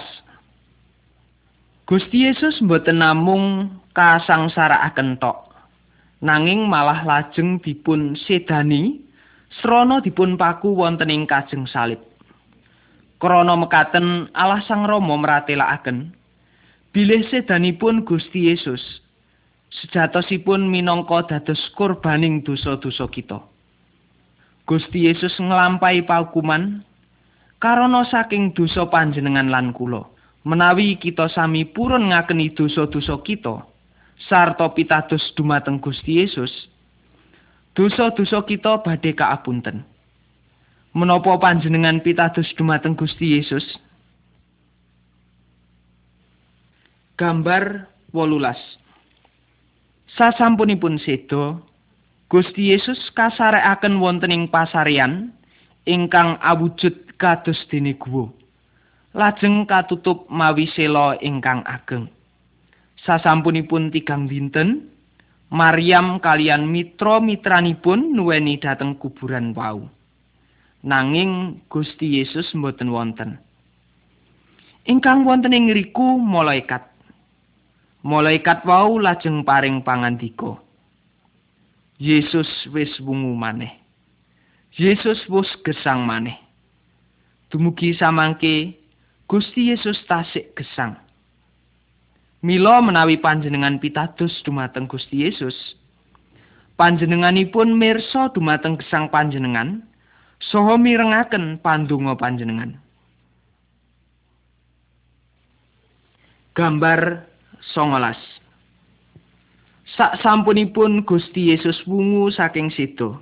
Gusti 1.83 2.31
Yesus 2.31 2.63
mboten 2.63 3.03
namung 3.03 3.75
kasangsarakaken 3.91 5.19
tok. 5.19 5.51
Nanging 6.23 6.63
malah 6.71 7.03
lajeng 7.03 7.59
dipun 7.59 8.15
sedani 8.15 9.03
srana 9.59 9.99
dipun 9.99 10.39
paku 10.39 10.79
wonten 10.79 11.11
ing 11.11 11.27
kajeng 11.27 11.67
salib. 11.67 11.99
Krana 13.19 13.59
mekaten 13.59 14.31
Allah 14.31 14.63
Sang 14.63 14.87
Rama 14.87 15.19
mratelakaken 15.19 16.15
bilih 16.95 17.27
sedanipun 17.35 18.07
Gusti 18.07 18.47
Yesus 18.47 19.03
sejatosipun 19.83 20.71
minangka 20.71 21.35
dados 21.35 21.59
korbaning 21.75 22.47
dosa-dosa 22.47 23.11
kita. 23.11 23.43
Gusti 24.71 25.11
Yesus 25.11 25.35
nglampahi 25.43 26.07
paukuman 26.07 26.94
karana 27.65 28.05
saking 28.05 28.53
dosa 28.53 28.85
panjenengan 28.93 29.49
lan 29.49 29.73
kula 29.73 30.05
menawi 30.45 31.01
kita 31.01 31.33
sami 31.33 31.65
purun 31.65 32.13
ngakeni 32.13 32.53
dosa-dosa 32.53 33.17
kita 33.25 33.65
sarta 34.29 34.69
pitados 34.77 35.33
dumateng 35.33 35.81
Gusti 35.81 36.21
Yesus 36.21 36.53
dosa-dosa 37.73 38.45
kita 38.45 38.85
badhe 38.85 39.17
kaapunten 39.17 39.89
Menapa 40.95 41.35
panjenengan 41.43 41.99
pitados 42.07 42.47
dumateng 42.55 42.95
Gusti 42.95 43.35
Yesus? 43.35 43.67
Gambar 47.19 47.91
18. 48.15 48.79
Sasampunipun 50.15 51.03
sedo, 51.03 51.67
Gusti 52.31 52.71
Yesus 52.71 53.11
kasarekaken 53.19 53.99
wonten 53.99 54.31
ing 54.31 54.47
pasarean 54.47 55.35
ingkang 55.83 56.39
awujud 56.39 57.14
kados 57.25 57.57
dene 57.73 57.97
guwa. 57.97 58.29
Lajeng 59.17 59.65
katutup 59.65 60.29
mawi 60.29 60.69
sela 60.77 61.17
ingkang 61.25 61.65
ageng. 61.65 62.13
Sasampunipun 63.01 63.89
tigang 63.89 64.29
dinten, 64.29 64.93
Maryam 65.49 66.21
kalian 66.21 66.69
mitra-mitranipun 66.69 68.13
nuweni 68.13 68.61
dhateng 68.61 69.01
kuburan 69.01 69.57
wau. 69.57 69.89
Nanging 70.85 71.65
Gusti 71.73 72.21
Yesus 72.21 72.53
mboten 72.53 72.93
wonten. 72.93 73.41
Ingkang 74.85 75.25
wonten 75.25 75.57
ing 75.57 75.73
ngriku 75.73 76.21
malaikat. 76.21 76.85
Malaikat 78.05 78.69
wau 78.69 79.01
lajeng 79.01 79.49
paring 79.49 79.81
pangandika. 79.81 80.61
Yesus 81.97 82.69
wis 82.69 82.93
wungu 83.01 83.33
maneh. 83.33 83.73
Yesus 84.77 85.25
wis 85.33 85.49
gesang 85.65 86.05
maneh. 86.05 86.44
Dumugi 87.55 87.95
samangke 87.95 88.75
Gusti 89.31 89.71
Yesus 89.71 89.95
tasik 90.11 90.59
gesang. 90.59 90.99
Mila 92.43 92.83
menawi 92.83 93.15
panjenengan 93.15 93.79
pitados 93.79 94.43
dumateng 94.43 94.91
Gusti 94.91 95.23
Yesus, 95.23 95.55
panjenenganipun 96.75 97.79
mirsa 97.79 98.35
dumateng 98.35 98.75
gesang 98.83 99.07
panjenengan 99.07 99.87
saha 100.51 100.75
mirengaken 100.75 101.63
pandonga 101.63 102.19
panjenengan. 102.19 102.75
Gambar 106.59 107.23
19. 107.71 109.95
Sak 109.95 110.19
sampunipun 110.27 111.07
Gusti 111.07 111.55
Yesus 111.55 111.87
wungu 111.87 112.35
saking 112.35 112.75
situ. 112.75 113.15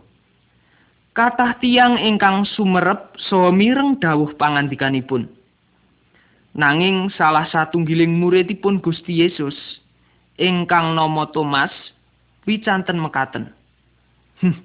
Kathah 1.13 1.61
tiang 1.61 2.01
ingkang 2.01 2.49
sumerep 2.57 3.21
saha 3.29 3.53
mireng 3.53 4.01
dawuh 4.01 4.33
pangandikanipun. 4.41 5.29
Nanging 6.57 7.13
salah 7.13 7.45
satunggiling 7.53 8.17
muridipun 8.17 8.81
Gusti 8.81 9.21
Yesus 9.21 9.53
ingkang 10.41 10.97
nama 10.97 11.29
Thomas 11.29 11.73
wicanten 12.49 12.97
mekaten. 12.97 13.53
Hm. 14.41 14.57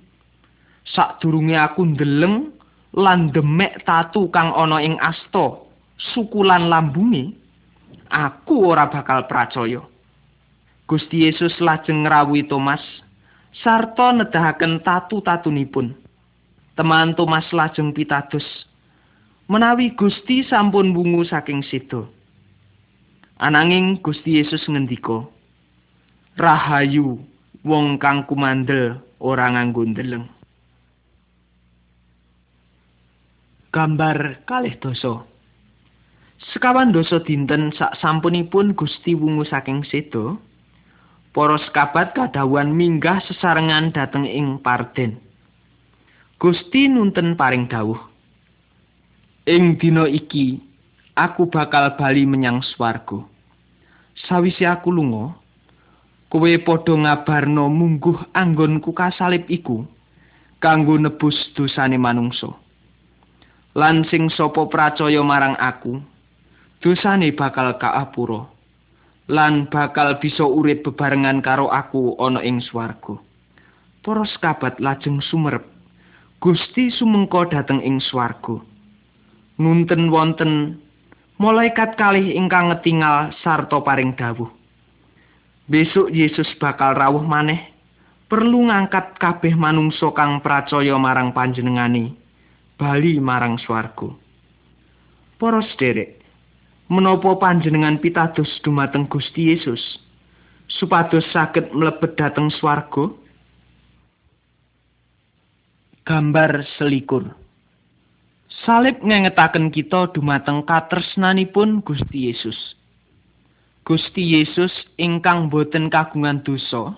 Sadurunge 0.88 1.60
aku 1.60 1.84
ndeleng 1.84 2.56
lan 2.96 3.28
demek 3.36 3.84
tatu 3.84 4.32
kang 4.32 4.56
ana 4.56 4.80
ing 4.80 4.96
asta 5.04 5.68
sukulan 6.16 6.72
lambunge, 6.72 7.36
aku 8.08 8.72
ora 8.72 8.88
bakal 8.88 9.28
percaya. 9.28 9.84
Gusti 10.88 11.28
Yesus 11.28 11.60
lajeng 11.60 12.08
ngrawuhi 12.08 12.48
Thomas 12.48 12.80
sarta 13.52 14.16
nedahaken 14.16 14.80
tatu-tatunipun. 14.80 16.07
Teman 16.78 17.18
Thomas 17.18 17.50
lajeng 17.50 17.90
pitados 17.90 18.46
menawi 19.50 19.98
Gusti 19.98 20.46
sampun 20.46 20.94
bungu 20.94 21.26
saking 21.26 21.66
sido. 21.66 22.06
Ananging 23.42 23.98
Gusti 24.06 24.38
Yesus 24.38 24.62
ngendika, 24.70 25.26
Rahayu 26.38 27.18
wong 27.66 27.98
kang 27.98 28.30
kumandel 28.30 29.02
ora 29.18 29.50
nganggo 29.50 29.90
ndeleng. 29.90 30.26
Gambar 33.74 34.46
kalih 34.46 34.78
dosa. 34.78 35.26
Sekawan 36.54 36.94
dosa 36.94 37.18
dinten 37.26 37.74
sak 37.74 37.98
sampunipun 37.98 38.78
Gusti 38.78 39.18
wungu 39.18 39.46
saking 39.50 39.82
sido, 39.86 40.38
para 41.34 41.58
sekabat 41.66 42.14
kadawan 42.14 42.74
minggah 42.74 43.18
sesarengan 43.26 43.94
dateng 43.94 44.30
ing 44.30 44.62
Parden. 44.62 45.27
Gusti 46.38 46.86
nunten 46.86 47.34
paring 47.34 47.66
dawuh. 47.66 47.98
Ing 49.50 49.82
dina 49.82 50.06
iki 50.06 50.62
aku 51.18 51.50
bakal 51.50 51.98
bali 51.98 52.30
menyang 52.30 52.62
swarga. 52.62 53.26
Sawise 54.30 54.70
aku 54.70 54.94
lunga, 54.94 55.34
kowe 56.30 56.52
padha 56.62 56.94
ngabarno 56.94 57.74
mungguh 57.74 58.38
anggonku 58.38 58.94
kasalib 58.94 59.50
iku 59.50 59.82
kanggo 60.62 61.02
nebus 61.02 61.34
dosane 61.58 61.98
manungsa. 61.98 62.54
Lan 63.74 64.06
sing 64.06 64.30
sapa 64.30 64.70
pracaya 64.70 65.26
marang 65.26 65.58
aku, 65.58 65.98
dosane 66.86 67.34
bakal 67.34 67.82
kaapura. 67.82 68.46
Lan 69.26 69.74
bakal 69.74 70.22
bisa 70.22 70.46
urip 70.46 70.86
bebarengan 70.86 71.42
karo 71.42 71.74
aku 71.74 72.14
ana 72.22 72.46
ing 72.46 72.62
swarga. 72.62 73.18
Para 74.06 74.22
sekabat 74.22 74.78
lajeng 74.78 75.18
sumerep. 75.20 75.77
Gusti 76.38 76.94
sumengko 76.94 77.50
dateng 77.50 77.82
ing 77.82 77.98
swarga. 77.98 78.62
nunten 79.58 80.14
wonten 80.14 80.78
malaikat 81.42 81.98
kalih 81.98 82.38
ingkang 82.38 82.70
ngetingal 82.70 83.34
sarta 83.42 83.82
paring 83.82 84.14
dawuh. 84.14 84.50
Besok 85.68 86.14
Yesus 86.14 86.48
bakal 86.62 86.96
rawuh 86.96 87.26
maneh 87.26 87.74
perlu 88.30 88.70
ngangkat 88.70 89.18
kabeh 89.20 89.58
manungsa 89.58 90.14
kang 90.16 90.40
pracaya 90.40 90.96
marang 90.96 91.34
panjenengane 91.34 92.16
bali 92.78 93.20
marang 93.20 93.58
swarga. 93.60 94.14
Para 95.38 95.62
sederek, 95.74 96.22
menapa 96.88 97.34
panjenengan 97.38 98.00
pitados 98.00 98.50
dumateng 98.62 99.10
Gusti 99.10 99.54
Yesus 99.54 99.82
supados 100.70 101.26
saged 101.34 101.74
mlebet 101.74 102.16
dhateng 102.16 102.54
swarga? 102.54 103.10
Gambar 106.08 106.64
selikur. 106.80 107.36
Salib 108.64 109.04
ngengetaken 109.04 109.76
kita 109.76 110.08
dumateng 110.16 110.64
katresnanipun 110.64 111.84
Gusti 111.84 112.32
Yesus. 112.32 112.56
Gusti 113.84 114.24
Yesus 114.24 114.72
ingkang 114.96 115.52
boten 115.52 115.92
kagungan 115.92 116.40
dosa, 116.48 116.96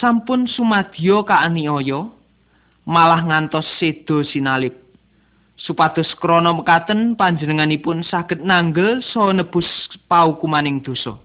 sampun 0.00 0.48
sumadyo 0.48 1.20
kaaniaya, 1.28 2.08
malah 2.88 3.20
ngantos 3.28 3.68
sedo 3.76 4.24
sinalib. 4.24 4.72
Supados 5.60 6.08
krana 6.16 6.56
mekaten 6.56 7.20
panjenenganipun 7.20 8.08
saged 8.08 8.40
nanggel 8.40 9.04
saha 9.12 9.36
nebus 9.36 9.68
paukumaning 10.08 10.80
dosa. 10.80 11.20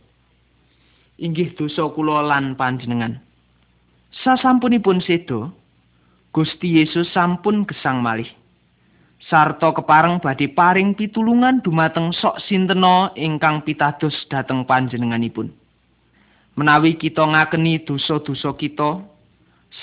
Inggih 1.15 1.55
dosa 1.55 1.87
kula 1.95 2.27
lan 2.27 2.59
panjenengan. 2.59 3.23
Sasampunipun 4.19 4.99
sedo, 4.99 5.55
Gusti 6.29 6.77
Yesus 6.77 7.09
sampun 7.11 7.65
gesang 7.65 8.05
malih. 8.05 8.29
sarta 9.27 9.75
kepareng 9.75 10.23
badhe 10.23 10.47
paring 10.47 10.95
pitulungan 10.95 11.59
dumateng 11.59 12.15
sok 12.15 12.39
sintena 12.47 13.11
ingkang 13.19 13.61
pitados 13.67 14.15
dhateng 14.31 14.63
panjenenganipun. 14.63 15.51
Menawi 16.55 16.95
kita 16.95 17.23
ngakeni 17.27 17.83
dosa-dosa 17.83 18.55
kita 18.55 19.03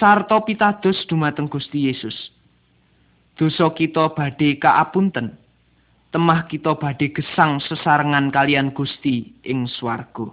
sarta 0.00 0.40
pitados 0.40 1.04
dumateng 1.06 1.46
Gusti 1.46 1.88
Yesus. 1.88 2.32
Dosa 3.37 3.68
kita 3.76 4.16
badhe 4.16 4.56
kaapunten. 4.56 5.37
Temah 6.11 6.48
kita 6.48 6.72
badhe 6.80 7.12
gesang 7.12 7.61
sesarengan 7.61 8.32
kalian 8.32 8.72
Gusti 8.72 9.37
ing 9.44 9.68
swarga. 9.68 10.32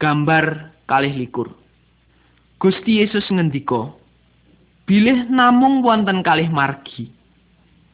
Gambar 0.00 0.72
kalih 0.88 1.12
likur. 1.12 1.63
Gusti 2.64 3.04
Yesus 3.04 3.28
ngendika, 3.28 3.92
bilih 4.88 5.28
namung 5.28 5.84
wonten 5.84 6.24
kalih 6.24 6.48
margi. 6.48 7.12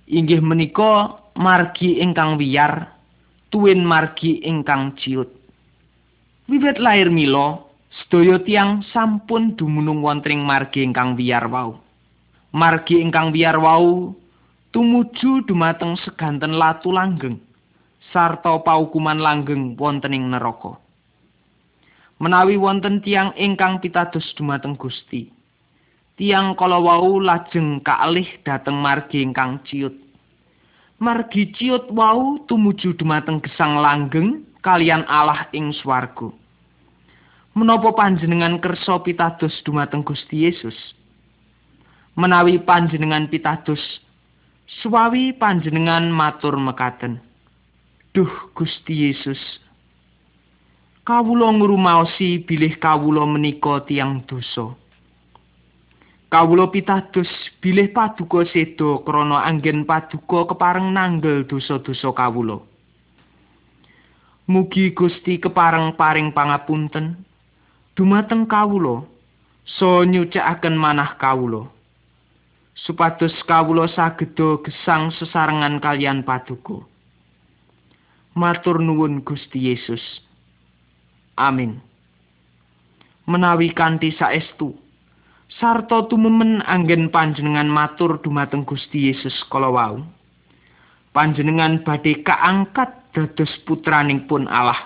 Inggih 0.06 0.38
menika 0.38 1.18
margi 1.34 1.98
ingkang 1.98 2.38
wiyar, 2.38 2.86
tuwin 3.50 3.82
margi 3.82 4.38
ingkang 4.46 4.94
ciut. 4.94 5.26
Wiwit 6.46 6.78
lair 6.78 7.10
mila, 7.10 7.66
sedaya 7.90 8.38
tiang 8.46 8.86
sampun 8.94 9.58
dumunung 9.58 10.06
wonten 10.06 10.38
margi 10.38 10.86
ingkang 10.86 11.18
wiyar 11.18 11.50
wau. 11.50 11.74
Margi 12.54 13.02
ingkang 13.02 13.34
wiyar 13.34 13.58
wau 13.58 14.14
tumuju 14.70 15.50
dumateng 15.50 15.98
seganten 15.98 16.54
latu 16.54 16.94
langgeng 16.94 17.42
sarta 18.14 18.54
paukuman 18.62 19.18
langgeng 19.18 19.74
wonten 19.74 20.14
ing 20.14 20.30
neraka. 20.30 20.78
Menawi 22.20 22.60
wonten 22.60 23.00
tiang 23.00 23.32
ingkang 23.34 23.80
pitados 23.80 24.22
dumateng 24.36 24.76
Gusti, 24.76 25.32
tiang 26.20 26.52
kala 26.52 26.76
wau 26.76 27.16
lajeng 27.16 27.80
kalih 27.80 28.28
dhateng 28.44 28.76
margi 28.76 29.24
ingkang 29.24 29.64
ciut. 29.64 29.96
Margi 31.00 31.48
ciut 31.56 31.88
wau 31.88 32.44
tumuju 32.44 32.92
dumateng 33.00 33.40
gesang 33.40 33.80
langgeng 33.80 34.44
kalian 34.60 35.08
Allah 35.08 35.48
ing 35.56 35.72
swarga. 35.72 36.28
Menapa 37.56 37.96
panjenengan 37.96 38.60
kersa 38.60 39.00
pitados 39.00 39.56
dumateng 39.64 40.04
Gusti 40.04 40.44
Yesus? 40.44 40.76
menawi 42.18 42.58
panjenengan 42.58 43.30
pitados 43.30 43.80
suwawi 44.82 45.32
panjenengan 45.32 46.10
matur 46.10 46.58
mekaten 46.58 47.22
Duh 48.10 48.50
Gusti 48.58 49.08
Yesus 49.08 49.38
kawula 51.04 51.48
ngrumaosi 51.56 52.44
bilih 52.44 52.76
kawula 52.76 53.24
menika 53.24 53.80
tiang 53.88 54.24
dosa. 54.28 54.76
Kawula 56.30 56.70
pitados 56.70 57.26
bilih 57.58 57.90
paduka 57.90 58.46
seda 58.46 59.02
krana 59.02 59.42
anggen 59.42 59.82
paduka 59.82 60.46
kepareng 60.54 60.94
nanggel 60.94 61.42
dosa-dosa 61.48 62.14
kawula. 62.14 62.62
Mugi 64.46 64.94
Gusti 64.94 65.42
kepareng 65.42 65.98
paring 65.98 66.30
pangapunten 66.30 67.22
dumateng 67.98 68.46
kawula 68.46 69.02
so 69.66 70.06
nyucakaken 70.06 70.78
manah 70.78 71.18
kawula. 71.18 71.66
Supados 72.86 73.34
kawula 73.44 73.90
sageda 73.90 74.62
gesang 74.62 75.10
sesarengan 75.18 75.82
kalian 75.82 76.22
paduka. 76.22 76.86
Matur 78.38 78.78
nuwun 78.78 79.26
Gusti 79.26 79.74
Yesus 79.74 80.00
amin 81.40 81.80
menawi 83.24 83.72
kanthi 83.72 84.12
saestu 84.12 84.76
sarta 85.58 86.06
tumemen 86.06 86.62
anggen 86.62 87.10
panjenengan 87.10 87.66
matur 87.66 88.22
dumateng 88.22 88.62
Gusti 88.62 89.10
Yesus 89.10 89.34
kala 89.50 89.72
wau. 89.74 89.98
Panjenengan 91.10 91.82
badhe 91.82 92.22
kaangkat 92.22 93.10
dados 93.10 93.50
putranipun 93.66 94.46
Allah. 94.46 94.78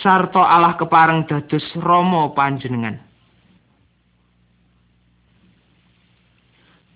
Sarta 0.00 0.40
Allah 0.40 0.72
kepareng 0.80 1.28
dados 1.28 1.64
Rama 1.76 2.32
panjenengan. 2.32 2.96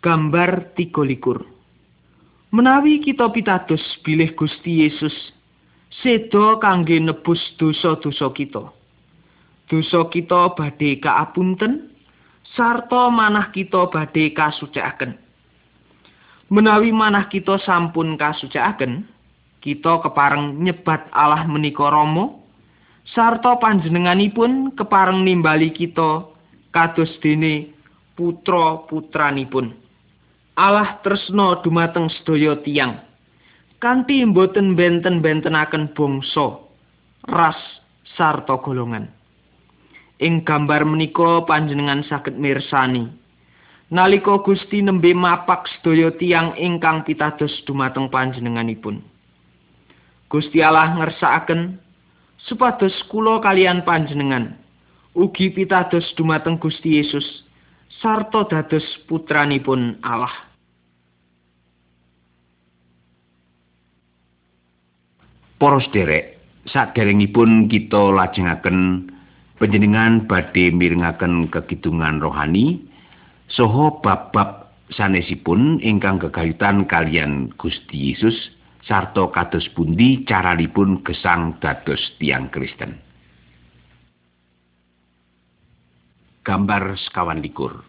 Gambar 0.00 0.72
13. 0.74 0.96
Menawi 2.52 3.04
kita 3.04 3.28
pitados 3.30 3.80
bilih 4.02 4.32
Gusti 4.34 4.84
Yesus 4.84 5.14
seda 6.00 6.56
kangge 6.56 6.96
nebus 6.96 7.40
dosa-dosa 7.60 8.32
kita. 8.32 8.72
Dosa 9.68 10.00
kita 10.08 10.56
badhe 10.56 10.96
kaapunten 10.96 11.92
sarta 12.56 13.12
manah 13.12 13.52
kita 13.52 13.92
badhe 13.92 14.32
kasucikaken. 14.32 15.20
Menawi 16.52 16.92
manah 16.92 17.28
kita 17.32 17.56
sampun 17.64 18.16
kasucikaken, 18.16 19.08
kita 19.60 20.00
kepareng 20.04 20.60
nyebat 20.60 21.08
Allah 21.12 21.44
menika 21.48 21.88
Rama 21.88 22.32
sarta 23.08 23.56
panjenenganipun 23.56 24.76
kepareng 24.76 25.24
nimbali 25.24 25.72
kita 25.72 26.28
kados 26.72 27.10
dene 27.20 27.72
putra-putranipun. 28.16 29.72
Allah 30.52 31.00
tresna 31.00 31.64
dumateng 31.64 32.12
sedaya 32.12 32.60
tiang 32.60 33.11
kanthi 33.82 34.22
boten 34.30 34.78
benten-bentenaken 34.78 35.90
bangsa, 35.98 36.62
ras 37.26 37.58
sarta 38.14 38.54
golongan. 38.62 39.10
ing 40.22 40.46
gambar 40.46 40.86
menika 40.86 41.42
panjenengan 41.42 42.06
saged 42.06 42.38
mirsani. 42.38 43.10
Nalika 43.92 44.40
Gusti 44.40 44.80
nembe 44.80 45.12
mapak 45.12 45.68
sedaya 45.68 46.14
tiang 46.16 46.56
ingkang 46.56 47.04
pitados 47.04 47.52
dumateng 47.68 48.08
panjenenganipun. 48.08 49.04
Gusti 50.32 50.64
Allah 50.64 50.96
ngersakaken 50.96 51.76
supados 52.48 52.94
kula 53.12 53.42
kalian 53.44 53.84
panjenengan 53.84 54.56
ugi 55.12 55.52
pitados 55.52 56.08
dumateng 56.16 56.56
Gusti 56.56 56.96
Yesus 56.96 57.44
sarta 58.00 58.48
dados 58.48 58.86
putranipun 59.04 60.00
Allah 60.00 60.51
Para 65.62 65.78
sederek, 65.78 66.42
saderengipun 66.74 67.70
kita 67.70 68.10
lajengaken 68.10 69.06
panjenengan 69.62 70.26
badhe 70.26 70.74
mirengaken 70.74 71.54
kekidungan 71.54 72.18
rohani 72.18 72.82
soho 73.46 74.02
bab-bab 74.02 74.74
sanesipun 74.90 75.78
ingkang 75.78 76.18
gegayutan 76.18 76.82
kalian 76.90 77.54
Gusti 77.62 78.10
Yesus 78.10 78.34
sarta 78.82 79.30
kados 79.30 79.70
pundi 79.70 80.26
caranipun 80.26 81.06
gesang 81.06 81.54
dados 81.62 82.10
tiang 82.18 82.50
Kristen. 82.50 82.98
Gambar 86.42 86.98
sekawan 87.06 87.38
likur. 87.38 87.86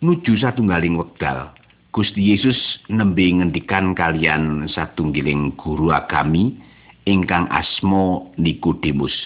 Nuju 0.00 0.40
satunggaling 0.40 0.96
wekdal, 0.96 1.52
Gusti 1.92 2.32
Yesus 2.32 2.56
nembe 2.88 3.28
ngendikan 3.28 3.92
kalian 3.92 4.72
satunggiling 4.72 5.52
guru 5.52 5.92
agami 5.92 6.64
ingkang 7.08 7.48
asmo 7.48 8.28
Nikodemus. 8.36 9.16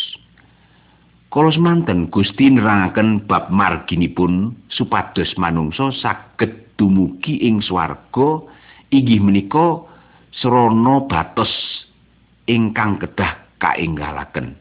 Kala 1.32 1.50
semanten 1.50 2.06
Gusti 2.12 2.46
nerangaken 2.46 3.26
bab 3.26 3.50
marginipun 3.50 4.54
supados 4.70 5.34
manungsa 5.34 5.90
saged 5.98 6.78
dumugi 6.78 7.42
ing 7.42 7.58
swarga 7.64 8.46
inggih 8.92 9.18
menika 9.18 9.82
srana 10.30 11.08
batos 11.08 11.50
ingkang 12.46 13.00
kedah 13.02 13.48
kaenggalaken. 13.58 14.54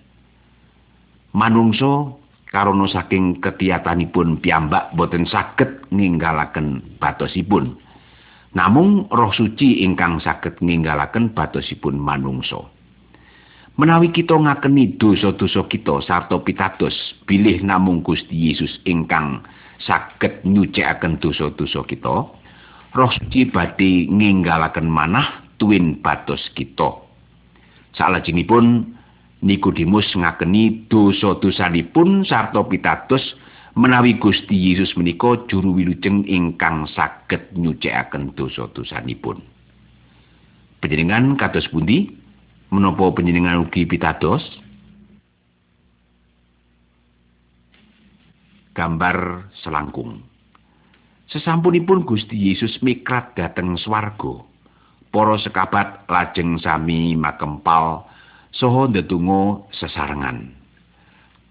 Manungsa 1.35 2.15
karana 2.49 2.87
saking 2.87 3.43
ketiyatanipun 3.43 4.39
piyambak 4.39 4.95
boten 4.95 5.27
saged 5.27 5.91
ninggalaken 5.91 6.97
batosipun. 7.03 7.75
Namung 8.55 9.07
Roh 9.11 9.31
Suci 9.31 9.83
ingkang 9.83 10.23
saged 10.23 10.59
ninggalaken 10.63 11.35
batosipun 11.35 11.99
manungsa. 11.99 12.80
Menawi 13.79 14.11
kita 14.11 14.35
ngakeni 14.35 14.99
dosa-dosa 14.99 15.63
kita 15.71 16.03
sarta 16.03 16.35
pitados 16.43 16.93
bilih 17.23 17.63
namung 17.63 18.03
Gusti 18.03 18.51
Yesus 18.51 18.83
ingkang 18.83 19.47
saged 19.79 20.43
nyucikaken 20.43 21.17
dosa-dosa 21.23 21.79
kita, 21.87 22.15
Roh 22.91 23.11
Suci 23.15 23.47
badhe 23.47 24.11
nginggalaken 24.11 24.91
manah 24.91 25.47
tuwin 25.55 26.03
batos 26.03 26.43
kita. 26.51 26.99
Salajengipun 27.95 28.99
Nikodemus 29.41 30.05
ngakeni 30.13 30.85
dosa-dosanipun 30.91 32.27
sarta 32.29 32.61
pitados 32.67 33.23
menawi 33.73 34.19
Gusti 34.19 34.53
Yesus 34.53 34.93
menika 34.99 35.33
juru 35.49 35.73
wilujeng 35.79 36.27
ingkang 36.29 36.85
saged 36.91 37.55
nyucikaken 37.57 38.35
dosa-dosanipun. 38.37 39.41
Panjenengan 40.77 41.39
kados 41.41 41.65
pundi? 41.73 42.20
Menapa 42.71 43.11
panjenengan 43.11 43.67
ugi 43.67 43.83
pitados? 43.83 44.41
Gambar 48.71 49.51
selangkung. 49.59 50.23
Sesampunipun 51.27 52.07
Gusti 52.07 52.35
Yesus 52.39 52.79
mikrat 52.79 53.35
dhateng 53.35 53.75
swarga 53.75 54.47
para 55.11 55.35
sekabat 55.35 56.07
lajeng 56.07 56.55
sami 56.63 57.19
makempal 57.19 58.07
saha 58.55 58.87
ndedonga 58.87 59.67
sesarengan. 59.75 60.55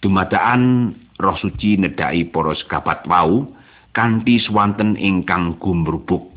Dumadaan 0.00 0.96
roh 1.20 1.36
suci 1.36 1.76
nedhaki 1.76 2.32
para 2.32 2.56
sekabat 2.56 3.04
wau 3.04 3.52
kanthi 3.92 4.40
swanten 4.40 4.96
ingkang 4.96 5.60
gumrubuk 5.60 6.29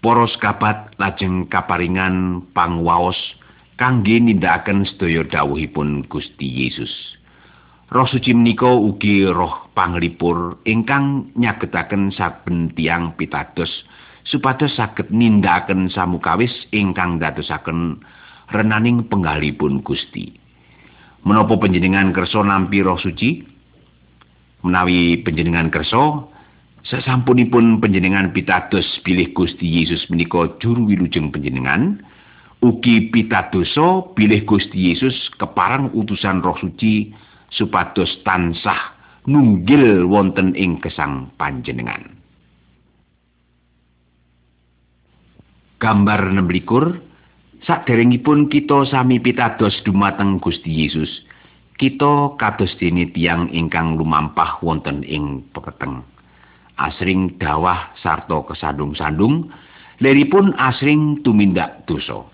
Para 0.00 0.24
sekabat 0.24 0.96
lajeng 0.96 1.44
kaparingan 1.52 2.48
pangwaos 2.56 3.20
kangge 3.76 4.16
nindakaken 4.16 4.88
sedaya 4.88 5.28
dawuhipun 5.28 6.08
Gusti 6.08 6.48
Yesus. 6.48 6.88
Roh 7.92 8.08
suci 8.08 8.32
menika 8.32 8.70
ugi 8.70 9.28
roh 9.28 9.68
panglipur 9.76 10.56
ingkang 10.64 11.36
nyagetaken 11.36 12.16
saben 12.16 12.72
tiang 12.72 13.12
pitados 13.20 13.68
supados 14.24 14.72
saged 14.78 15.12
nindakaken 15.12 15.92
samukawis 15.92 16.52
ingkang 16.72 17.20
dadosaken 17.20 18.00
renaning 18.56 19.04
penggalipun 19.04 19.84
Gusti. 19.84 20.32
Menapa 21.28 21.60
panjenengan 21.60 22.16
kersa 22.16 22.40
nampi 22.40 22.80
roh 22.80 22.96
suci? 22.96 23.44
Menawi 24.64 25.20
panjenengan 25.24 25.72
kersa, 25.72 26.29
Sasampunipun 26.80 27.76
panjenengan 27.76 28.32
pitados 28.32 28.86
bilih 29.04 29.36
Gusti 29.36 29.68
Yesus 29.68 30.08
menika 30.08 30.48
juru 30.64 30.88
wilujeng 30.88 31.28
panjenengan, 31.28 32.00
ugi 32.64 33.12
pitadosa 33.12 34.08
bilih 34.16 34.48
Gusti 34.48 34.88
Yesus 34.88 35.12
keparang 35.36 35.92
utusan 35.92 36.40
Roh 36.40 36.56
Suci 36.56 37.12
supados 37.52 38.08
tansah 38.24 38.96
nunggil 39.28 40.08
wonten 40.08 40.56
ing 40.56 40.80
gesang 40.80 41.28
panjenengan. 41.36 42.16
Gambar 45.80 46.32
16 46.32 47.10
Saderengipun 47.60 48.48
kita 48.48 48.88
sami 48.88 49.20
pitados 49.20 49.76
dumateng 49.84 50.40
Gusti 50.40 50.80
Yesus, 50.80 51.28
kita 51.76 52.32
kados 52.40 52.72
dene 52.80 53.12
tiyang 53.12 53.52
ingkang 53.52 54.00
lumampah 54.00 54.64
wonten 54.64 55.04
ing 55.04 55.44
peketeng. 55.52 56.00
Asring 56.80 57.36
dawah 57.36 57.92
sarta 58.00 58.40
kesandung-sandung 58.48 59.52
leripun 60.00 60.56
asring 60.56 61.20
tumindak 61.20 61.84
dosa. 61.84 62.24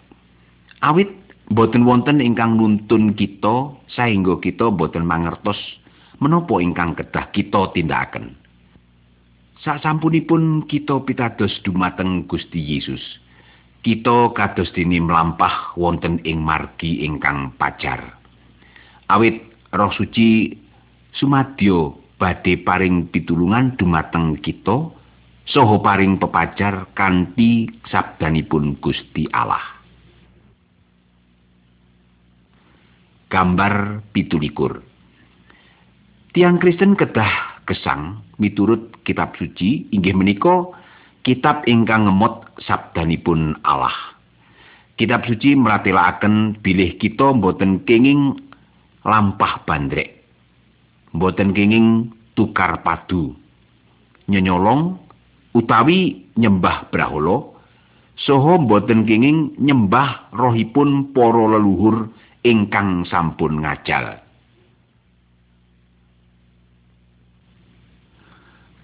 Awit 0.87 1.11
boten 1.51 1.83
wonten 1.83 2.23
ingkang 2.23 2.55
nuntun 2.55 3.19
kita 3.19 3.75
saengga 3.91 4.39
kita 4.39 4.71
boten 4.71 5.03
mangertos 5.03 5.59
menapa 6.23 6.63
ingkang 6.63 6.95
kedah 6.95 7.27
kita 7.35 7.75
tindakaken. 7.75 8.39
Sasampunipun 9.67 10.71
kita 10.71 11.03
pitados 11.03 11.51
dumateng 11.67 12.29
Gusti 12.31 12.63
Yesus. 12.63 13.03
Kita 13.83 14.31
kados 14.35 14.71
dene 14.75 14.99
mlampah 14.99 15.75
wonten 15.79 16.23
ing 16.23 16.43
margi 16.43 17.03
ingkang 17.03 17.55
pajar. 17.59 18.19
Awit 19.11 19.43
roh 19.75 19.91
suci 19.95 20.55
sumadyo 21.15 22.06
badhe 22.17 22.61
paring 22.65 23.13
pitulungan 23.13 23.77
dumateng 23.77 24.41
kita 24.41 24.89
saha 25.47 25.77
paring 25.79 26.17
pepajar 26.17 26.89
kanthi 26.97 27.69
sabdanipun 27.89 28.81
Gusti 28.81 29.29
Allah. 29.31 29.63
Gambar 33.27 34.07
pitulikur 34.15 34.81
Tiang 36.37 36.61
Kristen 36.61 36.95
kedah 37.01 37.65
gesang 37.65 38.21
miturut 38.37 38.93
kitab 39.09 39.35
suci 39.41 39.89
inggih 39.89 40.13
menika 40.13 40.69
kitab 41.25 41.65
ingkang 41.65 42.07
ngemot 42.07 42.45
sabdanipun 42.61 43.57
Allah. 43.65 44.15
Kitab 45.01 45.25
suci 45.25 45.57
meratelaken 45.57 46.61
bilih 46.61 46.97
kita 47.01 47.33
boten 47.37 47.85
kenging 47.89 48.37
lampah 49.05 49.65
bandrek 49.65 50.16
boten 51.15 51.55
kenging 51.55 52.11
tukar 52.35 52.83
padu. 52.83 53.37
Nyenyolong 54.27 54.99
utawi 55.55 56.27
nyembah 56.35 56.91
brahala. 56.91 57.55
Saha 58.17 58.57
boten 58.59 59.05
kenging 59.05 59.61
nyembah 59.61 60.33
rohipun 60.33 61.13
para 61.13 61.45
leluhur 61.57 62.09
ingkang 62.41 63.05
sampun 63.05 63.61
ngajal. 63.61 64.25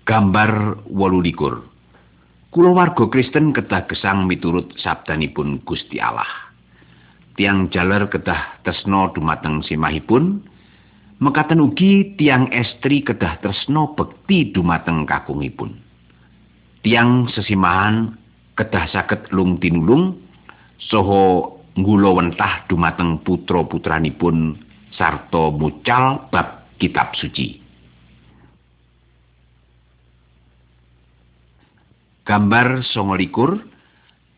Gambar 0.03 0.83
18 0.91 1.73
Kula 2.53 2.69
warga 2.77 3.09
Kristen 3.09 3.57
kedah 3.57 3.89
gesang 3.89 4.29
miturut 4.29 4.77
sabdanipun 4.77 5.65
Gusti 5.65 5.97
Allah. 5.97 6.29
Tiang 7.33 7.73
jaler 7.73 8.13
kedah 8.13 8.61
tresna 8.61 9.09
dumateng 9.17 9.65
simahipun 9.65 10.45
Mekaten 11.23 11.63
ugi 11.63 12.19
tiang 12.19 12.51
estri 12.51 12.99
kedah 13.07 13.39
tresno 13.39 13.95
bekti 13.95 14.51
dumateng 14.51 15.07
kakungipun. 15.07 15.71
Tiang 16.83 17.31
sesimahan 17.31 18.19
kedah 18.59 18.91
saged 18.91 19.31
lung 19.31 19.63
tinulung 19.63 20.19
soho 20.83 21.63
ngula 21.79 22.19
wentah 22.19 22.67
dumateng 22.67 23.23
putra-putranipun 23.23 24.59
sarta 24.99 25.55
mucal 25.55 26.27
bab 26.35 26.67
kitab 26.83 27.15
suci. 27.15 27.63
Gambar 32.27 32.83
songolikur 32.91 33.63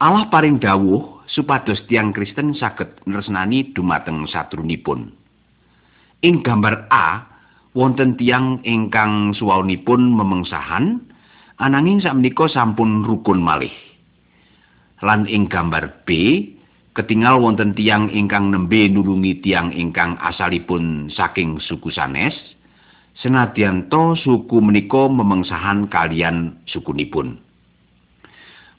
Allah 0.05 0.29
paring 0.29 0.61
dawuh 0.61 1.25
supados 1.33 1.81
tiang 1.89 2.13
Kristen 2.13 2.53
saged 2.53 3.09
nresnani 3.09 3.73
dumateng 3.73 4.29
satrunipun. 4.29 5.24
Ing 6.25 6.41
gambar 6.41 6.89
A 6.89 7.29
wonten 7.77 8.17
tiang 8.17 8.65
ingkang 8.65 9.37
suwaunipun 9.37 10.09
memengsahan 10.09 11.05
ananging 11.61 12.01
sakmenika 12.01 12.49
sampun 12.49 13.05
rukun 13.05 13.45
malih. 13.45 13.77
Lan 15.05 15.29
ing 15.29 15.53
gambar 15.53 16.09
B 16.09 16.09
ketinggal 16.97 17.45
wonten 17.45 17.77
tiang 17.77 18.09
ingkang 18.09 18.49
nembe 18.49 18.89
nulungi 18.89 19.45
tiang 19.45 19.69
ingkang 19.77 20.17
asalipun 20.17 21.13
saking 21.13 21.61
suku 21.61 21.93
sanes 21.93 22.33
senadyan 23.21 23.93
to 23.93 24.17
suku 24.17 24.65
menika 24.65 25.05
memengsahan 25.13 25.93
kalian 25.93 26.57
sukunipun. 26.65 27.37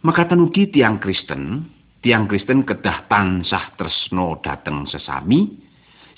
Mekatan 0.02 0.50
ugi 0.50 0.74
tiang 0.74 0.98
Kristen, 0.98 1.70
tiang 2.02 2.26
Kristen 2.26 2.66
kedah 2.66 3.06
tansah 3.06 3.74
tresno 3.78 4.38
dateng 4.42 4.90
sesami, 4.90 5.65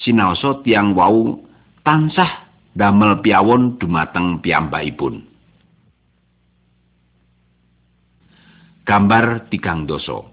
sinaosa 0.01 0.61
tiang 0.61 0.93
wau 0.93 1.41
tansah 1.81 2.47
damel 2.77 3.21
piawon 3.25 3.81
dumateng 3.81 4.37
piyambakipun. 4.41 5.25
Gambar 8.87 9.51
tigang 9.51 9.83
doso. 9.83 10.31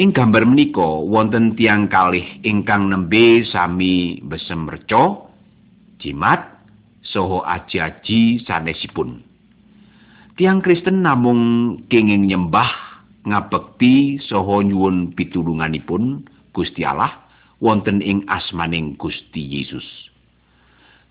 Ing 0.00 0.16
gambar 0.16 0.48
menika 0.48 1.04
wonten 1.06 1.54
tiang 1.54 1.86
kalih 1.86 2.24
ingkang 2.40 2.88
nembe 2.88 3.44
sami 3.46 4.18
besem 4.24 4.64
reca, 4.66 5.28
jimat, 6.00 6.40
soho 7.04 7.44
aji-aji 7.44 8.40
sanesipun. 8.48 9.20
Tiang 10.40 10.64
Kristen 10.64 11.04
namung 11.04 11.76
kenging 11.92 12.32
nyembah 12.32 12.72
ngabekti 13.28 14.16
soho 14.24 14.64
nyuwun 14.64 15.12
pitulunganipun 15.12 16.24
Gusti 16.56 16.80
Allah 16.80 17.29
wonten 17.60 18.00
ing 18.00 18.24
asmaning 18.26 18.96
Gusti 18.96 19.40
Yesus. 19.40 19.84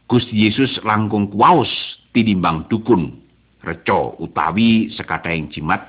Gusti 0.10 0.50
Yesus 0.50 0.82
langkung 0.82 1.30
kuwaos 1.30 1.70
tinimbang 2.18 2.66
dukun, 2.68 3.14
reca 3.62 4.18
utawi 4.18 4.90
sekataing 4.98 5.54
jimat 5.54 5.86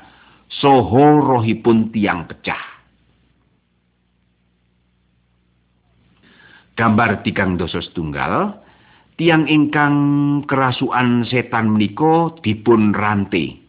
soho 0.53 1.25
rohipun 1.25 1.89
tiang 1.89 2.29
pecah. 2.29 2.61
Gambar 6.77 7.25
tigang 7.25 7.61
dosa 7.61 7.85
setunggal, 7.85 8.57
tiang 9.21 9.45
ingkang 9.45 9.97
kerasuan 10.49 11.29
setan 11.29 11.77
menika 11.77 12.33
dipun 12.41 12.97
rantai. 12.97 13.61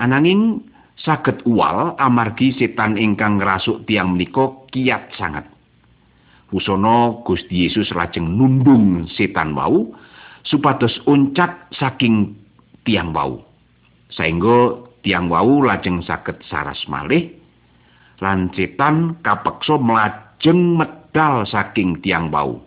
Ananging 0.00 0.64
saged 0.96 1.44
uwal 1.44 1.92
amargi 2.00 2.56
setan 2.56 2.96
ingkang 2.96 3.36
ngrasuk 3.36 3.84
tiang 3.84 4.16
menika 4.16 4.48
kiat 4.72 5.12
sangat. 5.20 5.51
Pusana 6.52 7.24
Gusti 7.24 7.64
Yesus 7.64 7.88
lajeng 7.96 8.36
nundung 8.36 9.08
setan 9.08 9.56
wau 9.56 9.88
supados 10.44 11.00
uncat 11.08 11.72
saking 11.72 12.36
tiang 12.84 13.16
wau. 13.16 13.40
Saengga 14.12 14.84
tiang 15.00 15.32
wau 15.32 15.64
lajeng 15.64 16.04
saged 16.04 16.44
saras 16.44 16.84
malih 16.92 17.32
lan 18.20 18.52
setan 18.52 19.16
kapeksa 19.24 19.80
mlajeng 19.80 20.76
medal 20.76 21.48
saking 21.48 22.04
tiang 22.04 22.28
wau. 22.28 22.60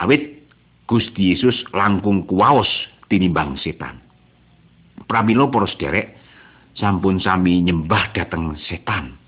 Awit 0.00 0.48
Gusti 0.88 1.36
Yesus 1.36 1.68
langkung 1.76 2.24
kuwaos 2.24 2.68
tinimbang 3.12 3.60
setan. 3.60 4.00
Pramila 5.04 5.52
para 5.52 5.68
sederek 5.68 6.16
sampun 6.80 7.20
sami 7.20 7.60
nyembah 7.60 8.16
dhateng 8.16 8.56
setan. 8.64 9.20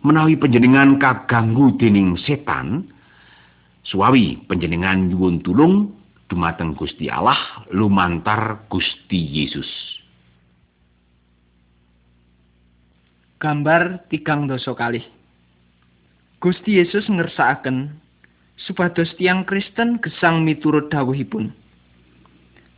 Menawi 0.00 0.40
panjenengan 0.40 0.96
kaganggu 0.96 1.76
dening 1.76 2.16
setan 2.16 2.88
suawi 3.84 4.40
panjenengan 4.48 5.12
nyuwun 5.12 5.44
tulung 5.44 5.92
dumateng 6.32 6.72
Gusti 6.72 7.12
Allah 7.12 7.36
lumantar 7.68 8.64
Gusti 8.72 9.20
Yesus. 9.20 9.68
Gambar 13.36 14.08
tigang 14.08 14.48
doso 14.48 14.72
kali 14.72 15.04
Gusti 16.40 16.80
Yesus 16.80 17.04
ngersakaken 17.06 17.92
supados 18.56 19.12
tiang 19.20 19.44
Kristen 19.44 20.00
gesang 20.02 20.42
miturut 20.42 20.88
dawuhipun. 20.90 21.54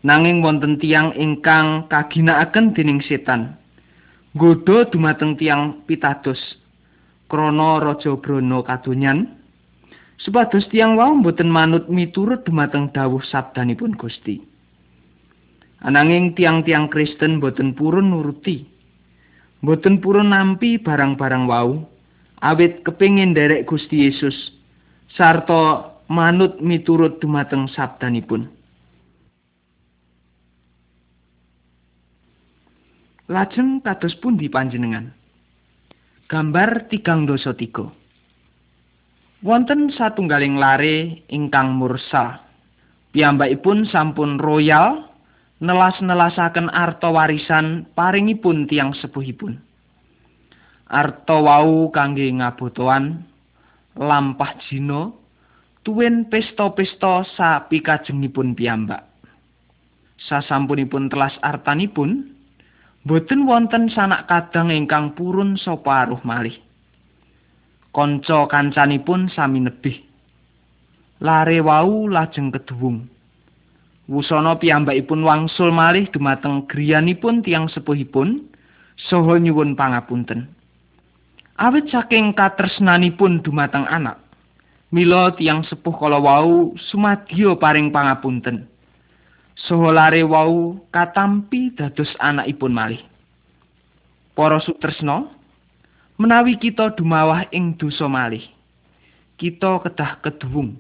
Nanging 0.05 0.45
wonten 0.45 0.77
tiang 0.77 1.17
ingkang 1.17 1.89
kaginakaken 1.89 2.77
dening 2.77 3.01
setan 3.01 3.57
godho 4.37 4.85
dumateng 4.93 5.39
tiang 5.41 5.81
pitados 5.89 6.37
krana 7.31 7.81
raja 7.81 8.13
brana 8.19 8.61
kadonyan 8.63 9.39
supados 10.21 10.69
tiyang 10.71 10.97
wau 10.97 11.13
boten 11.21 11.51
manut 11.51 11.91
miturut 11.91 12.45
dumateng 12.47 12.91
dawuh 12.95 13.23
sabdanipun 13.25 13.97
Gusti. 13.99 14.41
Ananging 15.85 16.33
tiang-tiang 16.33 16.89
Kristen 16.89 17.45
boten 17.45 17.77
purun 17.77 18.09
nuruti. 18.09 18.65
Boten 19.61 20.01
purun 20.01 20.33
nampi 20.33 20.81
barang-barang 20.81 21.45
wau 21.45 21.85
awit 22.41 22.85
kepingin 22.85 23.37
derek 23.37 23.69
Gusti 23.69 24.09
Yesus 24.09 24.37
sarta 25.13 25.93
manut 26.09 26.61
miturut 26.61 27.21
dumateng 27.21 27.69
sabdanipun. 27.73 28.49
Lajeng 33.25 33.81
kados 33.81 34.13
pundi 34.21 34.53
panjenengan? 34.53 35.24
Gambar 36.35 36.91
tigang 36.91 37.31
dosa 37.31 37.55
tiga. 37.55 37.87
Wonten 39.47 39.95
satunggaling 39.95 40.59
lare 40.59 41.23
ingkang 41.31 41.79
mursa. 41.79 42.43
Piyambakipun 43.15 43.87
sampun 43.87 44.43
royal 44.43 45.15
nelas-nelasaken 45.63 46.75
arta 46.75 47.07
warisan 47.15 47.87
paringipun 47.95 48.67
tiang 48.67 48.91
sepuhipun. 48.99 49.63
Arta 50.91 51.39
wau 51.39 51.95
kangge 51.95 52.27
ngabotoan 52.27 53.23
lampah 53.95 54.59
jino 54.67 55.15
tuwin 55.87 56.27
pesta-pesta 56.27 57.23
sapikajengipun 57.39 58.59
piyambak. 58.59 59.07
Sasampunipun 60.19 61.15
telas 61.15 61.39
artanipun 61.47 62.34
boten 63.05 63.45
wonten 63.45 63.93
sanak 63.93 64.25
kadang 64.27 64.73
ingkang 64.73 65.13
purun 65.13 65.61
sapa 65.61 66.09
aruh 66.09 66.21
malih. 66.25 66.57
Kanca 67.95 68.49
kancanipun 68.51 69.31
sami 69.31 69.63
nebih. 69.63 70.03
Lare 71.23 71.63
wau 71.63 72.11
lajeng 72.11 72.51
keduwung. 72.51 73.07
Wusana 74.05 74.61
piyambakipun 74.61 75.25
wangsul 75.25 75.73
malih 75.73 76.11
dumateng 76.13 76.69
griyanipun 76.69 77.41
tiang 77.41 77.71
sepuhipun 77.73 78.45
saha 79.09 79.41
nyuwun 79.41 79.73
pangapunten. 79.79 80.51
Awit 81.55 81.87
saking 81.89 82.35
katresnanipun 82.35 83.41
dumateng 83.47 83.87
anak, 83.87 84.19
mila 84.91 85.31
tiang 85.39 85.63
sepuh 85.63 85.95
kala 85.95 86.19
wau 86.19 86.75
sumadyo 86.91 87.57
paring 87.63 87.95
pangapunten. 87.95 88.67
Saha 89.55 89.89
lare 89.95 90.27
wau 90.27 90.83
katampi 90.91 91.71
dados 91.79 92.11
anakipun 92.19 92.75
malih. 92.75 93.03
Para 94.35 94.59
sutresna, 94.59 95.31
menawi 96.19 96.59
kita 96.59 96.91
dumawah 96.99 97.47
ing 97.55 97.79
dosa 97.79 98.11
malih, 98.11 98.43
kita 99.39 99.79
kedah 99.87 100.19
keduwung. 100.27 100.75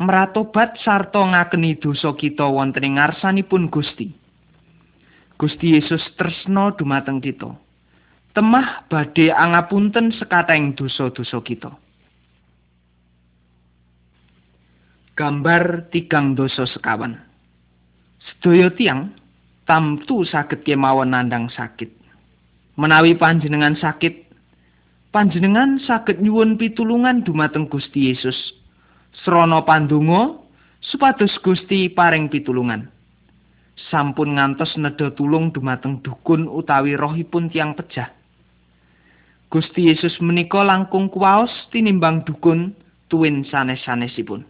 meratobat 0.00 0.80
sarta 0.80 1.20
ngakeni 1.20 1.76
dosa 1.76 2.16
kita 2.16 2.48
wonten 2.48 2.80
ing 2.80 2.96
ngarsanipun 2.96 3.68
Gusti. 3.68 4.08
Gusti 5.36 5.76
Yesus 5.76 6.00
tresna 6.16 6.72
dumateng 6.72 7.20
kita. 7.20 7.52
Temah 8.32 8.88
badhe 8.88 9.28
angapunten 9.28 10.12
sekateng 10.16 10.72
dosa-dosa 10.72 11.40
kita. 11.44 11.72
Gambar 15.16 15.92
tigang 15.92 16.32
dosa 16.32 16.64
sekawan. 16.64 17.29
Sedaya 18.20 18.68
tiang 18.76 19.16
tamtu 19.64 20.22
saged 20.28 20.60
kemawon 20.66 21.16
nandang 21.16 21.48
sakit. 21.48 21.88
Menawi 22.76 23.16
panjenengan 23.16 23.76
sakit, 23.76 24.28
panjenengan 25.12 25.80
saged 25.84 26.20
nyuwun 26.20 26.60
pitulungan 26.60 27.24
dumateng 27.24 27.68
Gusti 27.68 28.12
Yesus 28.12 28.36
srana 29.24 29.64
pandonga 29.66 30.38
supados 30.80 31.34
Gusti 31.42 31.90
paring 31.90 32.30
pitulungan. 32.30 32.88
Sampun 33.88 34.36
ngantos 34.36 34.76
nedha 34.76 35.08
tulung 35.16 35.50
dumateng 35.56 36.04
dukun 36.04 36.44
utawi 36.44 36.94
rohipun 36.94 37.48
tiang 37.48 37.72
pejah. 37.72 38.12
Gusti 39.50 39.90
Yesus 39.90 40.20
menika 40.22 40.62
langkung 40.62 41.10
kuwaos 41.10 41.50
tinimbang 41.74 42.22
dukun 42.22 42.76
tuwin 43.10 43.42
sanes-sanesipun. 43.48 44.46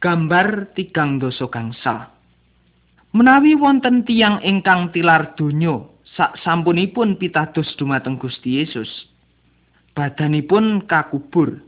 Gambar 0.00 0.72
tigang 0.72 1.20
dosa 1.20 1.44
gangsal. 1.52 2.08
Menawi 3.12 3.52
wonten 3.52 4.00
tiang 4.08 4.40
ingkang 4.40 4.96
tilar 4.96 5.36
donya 5.36 5.84
sak 6.16 6.40
sampunipun 6.40 7.20
pitados 7.20 7.68
dumateng 7.76 8.16
Gusti 8.16 8.64
Yesus, 8.64 8.88
badanipun 9.92 10.88
kakubur. 10.88 11.60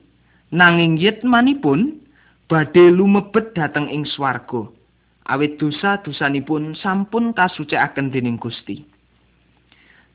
Nanging 0.48 0.96
yitmanipun 0.96 2.00
badhe 2.48 2.88
lumebet 2.88 3.52
dhateng 3.52 3.92
ing 3.92 4.08
swarga. 4.08 4.64
Awit 5.28 5.60
dosa-dosanipun 5.60 6.72
sampun 6.76 7.36
kasucikaken 7.36 8.12
dening 8.12 8.40
Gusti. 8.40 8.84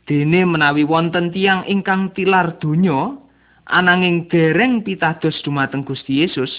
Dene 0.09 0.41
menawi 0.41 0.85
wonten 0.89 1.29
tiang 1.29 1.69
ingkang 1.69 2.17
tilar 2.17 2.57
donya 2.57 3.13
ananging 3.69 4.25
dereng 4.25 4.81
pitados 4.81 5.37
dumateng 5.45 5.85
Gusti 5.85 6.25
Yesus 6.25 6.49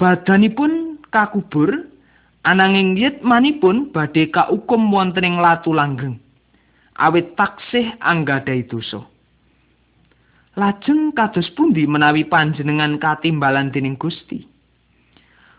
badanipun 0.00 1.00
kakubur 1.08 1.88
ananging 2.44 2.98
yitmanipun 2.98 3.90
badhe 3.94 4.28
kaukum 4.28 4.90
wonten 4.90 5.24
ing 5.24 5.36
latu 5.40 5.72
langgeng 5.72 6.20
awit 6.98 7.34
taksih 7.38 7.94
anggadhahi 8.02 8.66
dosa 8.68 9.06
Lajeng 10.54 11.10
kados 11.18 11.50
pundi 11.58 11.82
menawi 11.82 12.22
panjenengan 12.30 13.02
katimbalan 13.02 13.74
dening 13.74 13.98
Gusti? 13.98 14.46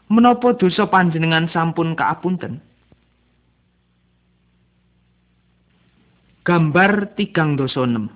Menapa 0.08 0.56
dosa 0.56 0.88
panjenengan 0.88 1.52
sampun 1.52 2.00
kaapunten? 2.00 2.64
Gambar 6.48 7.12
tigang 7.20 7.60
dosa 7.60 7.84
enam. 7.84 8.08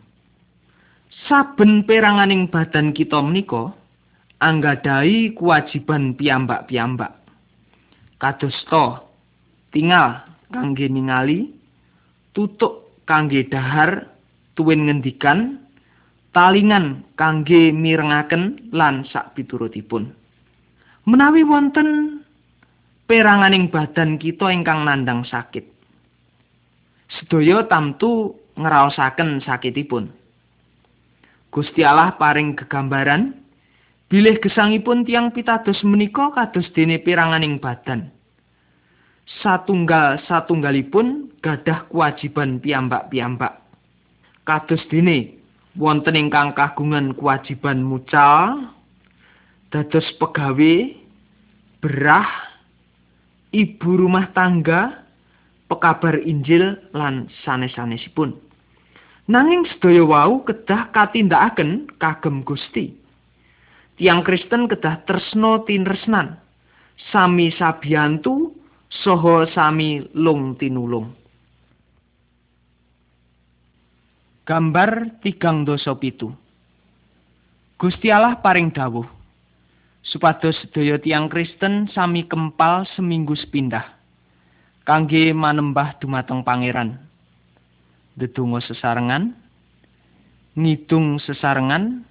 Saben 1.27 1.83
peranganing 1.83 2.47
badan 2.47 2.95
kita 2.95 3.19
menika 3.19 3.75
anggadai 4.39 5.35
kewajiban 5.35 6.15
piyambak-piyambak. 6.15 7.15
Kadosta 8.19 9.03
tinggal 9.71 10.23
kangge 10.51 10.87
ningali, 10.91 11.55
tutuk 12.35 13.03
kangge 13.07 13.47
dahar, 13.47 14.11
tuwin 14.55 14.87
ngendikan, 14.87 15.59
talingan 16.35 17.07
kangge 17.15 17.71
mirengaken 17.71 18.71
lan 18.75 19.07
sak 19.07 19.35
piturutipun. 19.35 20.11
Menawi 21.07 21.47
wonten 21.47 22.21
peranganing 23.07 23.71
badan 23.71 24.19
kita 24.19 24.51
ingkang 24.51 24.83
nandang 24.83 25.23
sakit. 25.23 25.63
Sedaya 27.09 27.65
tamtu 27.65 28.37
ngraosaken 28.53 29.41
sakitipun. 29.41 30.11
Gusti 31.49 31.81
Allah 31.81 32.13
paring 32.13 32.53
gegambaran 32.53 33.33
bilih 34.09 34.41
gesangipun 34.41 35.05
tiang 35.05 35.29
pitados 35.29 35.79
menika 35.85 36.33
kados 36.33 36.65
dene 36.73 36.97
peranganing 36.97 37.61
badan. 37.61 38.09
Satunggal 39.45 40.17
satunggalipun 40.25 41.29
gadah 41.45 41.85
kewajiban 41.93 42.57
piyambak-piyambak. 42.57 43.61
Kados 44.49 44.81
dene 44.89 45.39
wonten 45.77 46.17
ingkang 46.17 46.57
kagungan 46.57 47.13
kewajiban 47.13 47.85
mucal 47.85 48.73
dados 49.69 50.05
pegawe 50.17 50.73
berah 51.79 52.27
ibu 53.55 53.89
rumah 53.95 54.27
tangga 54.35 55.05
pekabar 55.71 56.19
Injil 56.25 56.75
lan 56.97 57.31
sanes-sanesipun 57.45 58.35
nanging 59.31 59.63
sedaya 59.71 60.03
wau 60.03 60.43
kedah 60.43 60.91
katindakaken 60.91 61.87
kagem 62.01 62.43
Gusti 62.43 62.98
tiang 63.99 64.23
Kristen 64.23 64.71
kedah 64.71 65.03
tresno 65.03 65.67
tinresnan 65.67 66.39
sami 67.11 67.51
sabiyantu 67.51 68.55
soho 68.87 69.43
sami 69.51 69.99
lung 70.15 70.55
tinulung 70.55 71.19
Gambar 74.49 75.21
tigang 75.21 75.61
dosa 75.61 75.93
pitu. 75.93 76.33
Gusti 77.77 78.09
Allah 78.09 78.41
paring 78.41 78.73
dawuh 78.73 79.05
supados 80.01 80.57
sedaya 80.57 80.97
tiang 80.97 81.29
Kristen 81.29 81.85
sami 81.93 82.25
kempal 82.25 82.81
seminggu 82.97 83.37
sepindah 83.37 83.85
kangge 84.89 85.37
manembah 85.37 86.01
dumateng 86.01 86.41
pangeran. 86.41 86.97
Dedonga 88.17 88.57
sesarengan, 88.65 89.37
ngidung 90.57 91.21
sesarengan, 91.21 92.08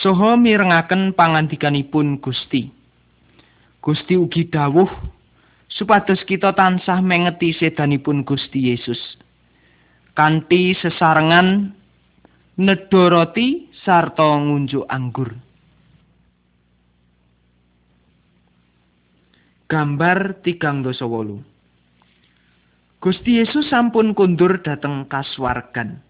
soho 0.00 0.40
mirengaken 0.40 1.12
pangandikanipun 1.12 2.16
Gusti. 2.22 2.72
Gusti 3.82 4.14
ugi 4.16 4.48
dawuh 4.48 4.88
supados 5.68 6.22
kita 6.24 6.54
tansah 6.56 7.02
mengeti 7.04 7.52
sedanipun 7.52 8.24
Gusti 8.24 8.72
Yesus. 8.72 9.00
kanthi 10.12 10.76
sesarengan 10.76 11.72
nedha 12.60 13.02
roti 13.08 13.72
sarta 13.84 14.36
ngunjuk 14.36 14.84
anggur. 14.88 15.32
Gambar 19.72 20.44
tigang 20.44 20.84
dosa 20.84 21.08
wolu. 21.08 21.40
Gusti 23.00 23.40
Yesus 23.40 23.72
sampun 23.72 24.12
kundur 24.12 24.60
dateng 24.60 25.08
kaswargan. 25.08 26.04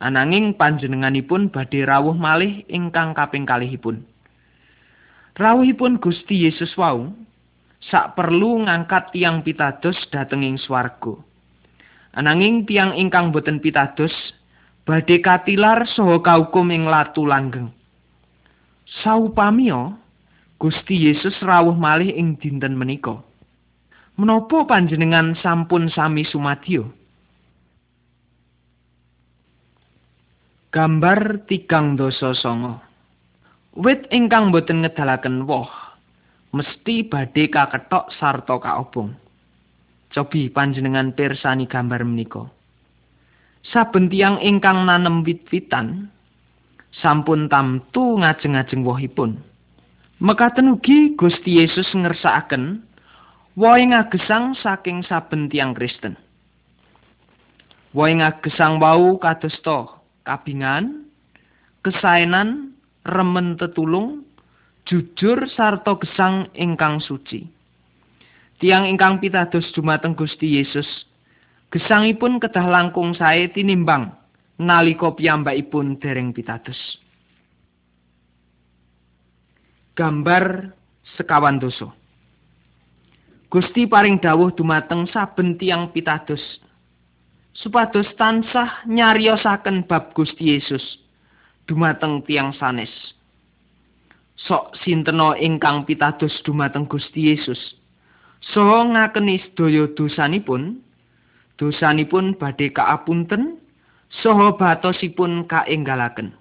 Ananging 0.00 0.56
panjenenganipun 0.56 1.52
badhe 1.52 1.84
rawuh 1.84 2.16
malih 2.16 2.64
ingkang 2.72 3.12
kaping 3.12 3.44
kalihipun. 3.44 4.00
Rawuhipun 5.36 6.00
Gusti 6.00 6.48
Yesus 6.48 6.72
wau 6.80 7.12
sak 7.84 8.16
perlu 8.16 8.64
ngangkat 8.64 9.12
tiang 9.12 9.44
pitados 9.44 9.96
dateng 10.08 10.40
ing 10.40 10.56
swarga. 10.56 11.20
Ananging 12.16 12.64
tiang 12.64 12.96
ingkang 12.96 13.28
boten 13.28 13.60
pitados 13.60 14.12
badhe 14.88 15.20
katilar 15.20 15.84
saha 15.84 16.16
kaukum 16.24 16.72
ing 16.72 16.88
latu 16.88 17.28
langgeng. 17.28 17.68
Saupamiya 19.04 20.00
Gusti 20.56 21.12
Yesus 21.12 21.36
rawuh 21.44 21.76
malih 21.76 22.08
ing 22.08 22.40
dinten 22.40 22.72
menika. 22.72 23.20
Menapa 24.16 24.64
panjenengan 24.64 25.36
sampun 25.40 25.92
sami 25.92 26.24
sumadyo? 26.24 26.99
Gambar 30.70 31.50
tigang 31.50 31.98
dosa 31.98 32.30
songo. 32.30 32.78
Wit 33.74 34.06
ingkang 34.14 34.54
boten 34.54 34.86
ngedalaken 34.86 35.42
woh, 35.42 35.66
mesti 36.54 37.02
badhe 37.10 37.50
kaketok 37.50 38.14
sarta 38.14 38.54
kaobong. 38.54 39.10
Cobi 40.14 40.46
panjenengan 40.46 41.10
pirsani 41.10 41.66
gambar 41.66 42.06
menika. 42.06 42.46
Saben 43.66 44.06
tiyang 44.14 44.38
ingkang 44.38 44.86
nanem 44.86 45.26
wit-witan 45.26 46.06
sampun 47.02 47.50
tamtu 47.50 48.22
ngajeng-ajeng 48.22 48.86
wohipun. 48.86 49.42
Mekaten 50.22 50.78
ugi 50.78 51.18
Gusti 51.18 51.58
Yesus 51.58 51.90
ngersakaken 51.98 52.78
wohe 53.58 53.90
ngagesang 53.90 54.54
saking 54.54 55.02
saben 55.02 55.50
tiyang 55.50 55.74
Kristen. 55.74 56.14
Wohe 57.90 58.22
ngagesang 58.22 58.78
wau 58.78 59.18
kadosta 59.18 59.99
kabingan, 60.30 61.10
kesaenan, 61.82 62.78
remen 63.02 63.58
tetulung, 63.58 64.22
jujur 64.86 65.50
sarta 65.50 65.98
gesang 65.98 66.46
ingkang 66.54 67.02
suci. 67.02 67.50
Tiang 68.62 68.86
ingkang 68.86 69.18
pitados 69.18 69.66
dumateng 69.74 70.14
Gusti 70.14 70.62
Yesus, 70.62 70.86
gesangipun 71.74 72.38
kedah 72.38 72.70
langkung 72.70 73.10
sae 73.18 73.50
tinimbang 73.50 74.14
nalika 74.60 75.10
piyambakipun 75.10 75.98
dereng 75.98 76.30
pitados. 76.30 76.78
Gambar 79.98 80.76
sekawan 81.18 81.58
dosa. 81.58 81.90
Gusti 83.50 83.88
paring 83.88 84.22
dawuh 84.22 84.54
dumateng 84.54 85.10
saben 85.10 85.58
tiang 85.58 85.90
pitados 85.90 86.40
supados 87.60 88.08
tansah 88.16 88.88
nyariosaken 88.88 89.84
bab 89.84 90.16
Gusti 90.16 90.56
Yesus 90.56 90.82
dumateng 91.68 92.24
tiang 92.24 92.56
sanes. 92.56 92.90
Sok 94.40 94.72
sintena 94.80 95.36
ingkang 95.36 95.84
pitados 95.84 96.32
dumateng 96.48 96.88
Gusti 96.88 97.28
Yesus 97.28 97.60
saha 98.40 98.88
ngakeni 98.88 99.36
sedaya 99.44 99.84
dosanipun, 99.92 100.80
dosanipun 101.60 102.32
badhe 102.40 102.72
kaapunten 102.72 103.60
saha 104.24 104.56
batosipun 104.56 105.44
kaenggalaken. 105.44 106.32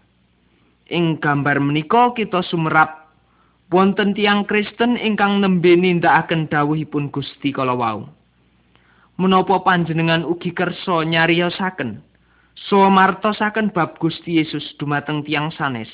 Ing 0.89 1.19
gambar 1.19 1.59
menika 1.59 2.15
kita 2.15 2.39
sumerap 2.47 3.11
wonten 3.69 4.15
tiang 4.15 4.47
Kristen 4.47 4.95
ingkang 4.95 5.43
nembe 5.43 5.75
nindakaken 5.75 6.47
dawuhipun 6.47 7.11
Gusti 7.11 7.51
kala 7.51 7.75
wau. 7.75 8.07
Menapa 9.19 9.59
panjenengan 9.67 10.23
ugi 10.23 10.55
kersa 10.55 11.03
nyariosaken 11.03 11.99
saha 12.55 12.87
martosaken 12.87 13.71
bab 13.75 13.99
Gusti 13.99 14.39
Yesus 14.39 14.75
dumateng 14.79 15.23
tiang 15.23 15.51
sanes? 15.55 15.91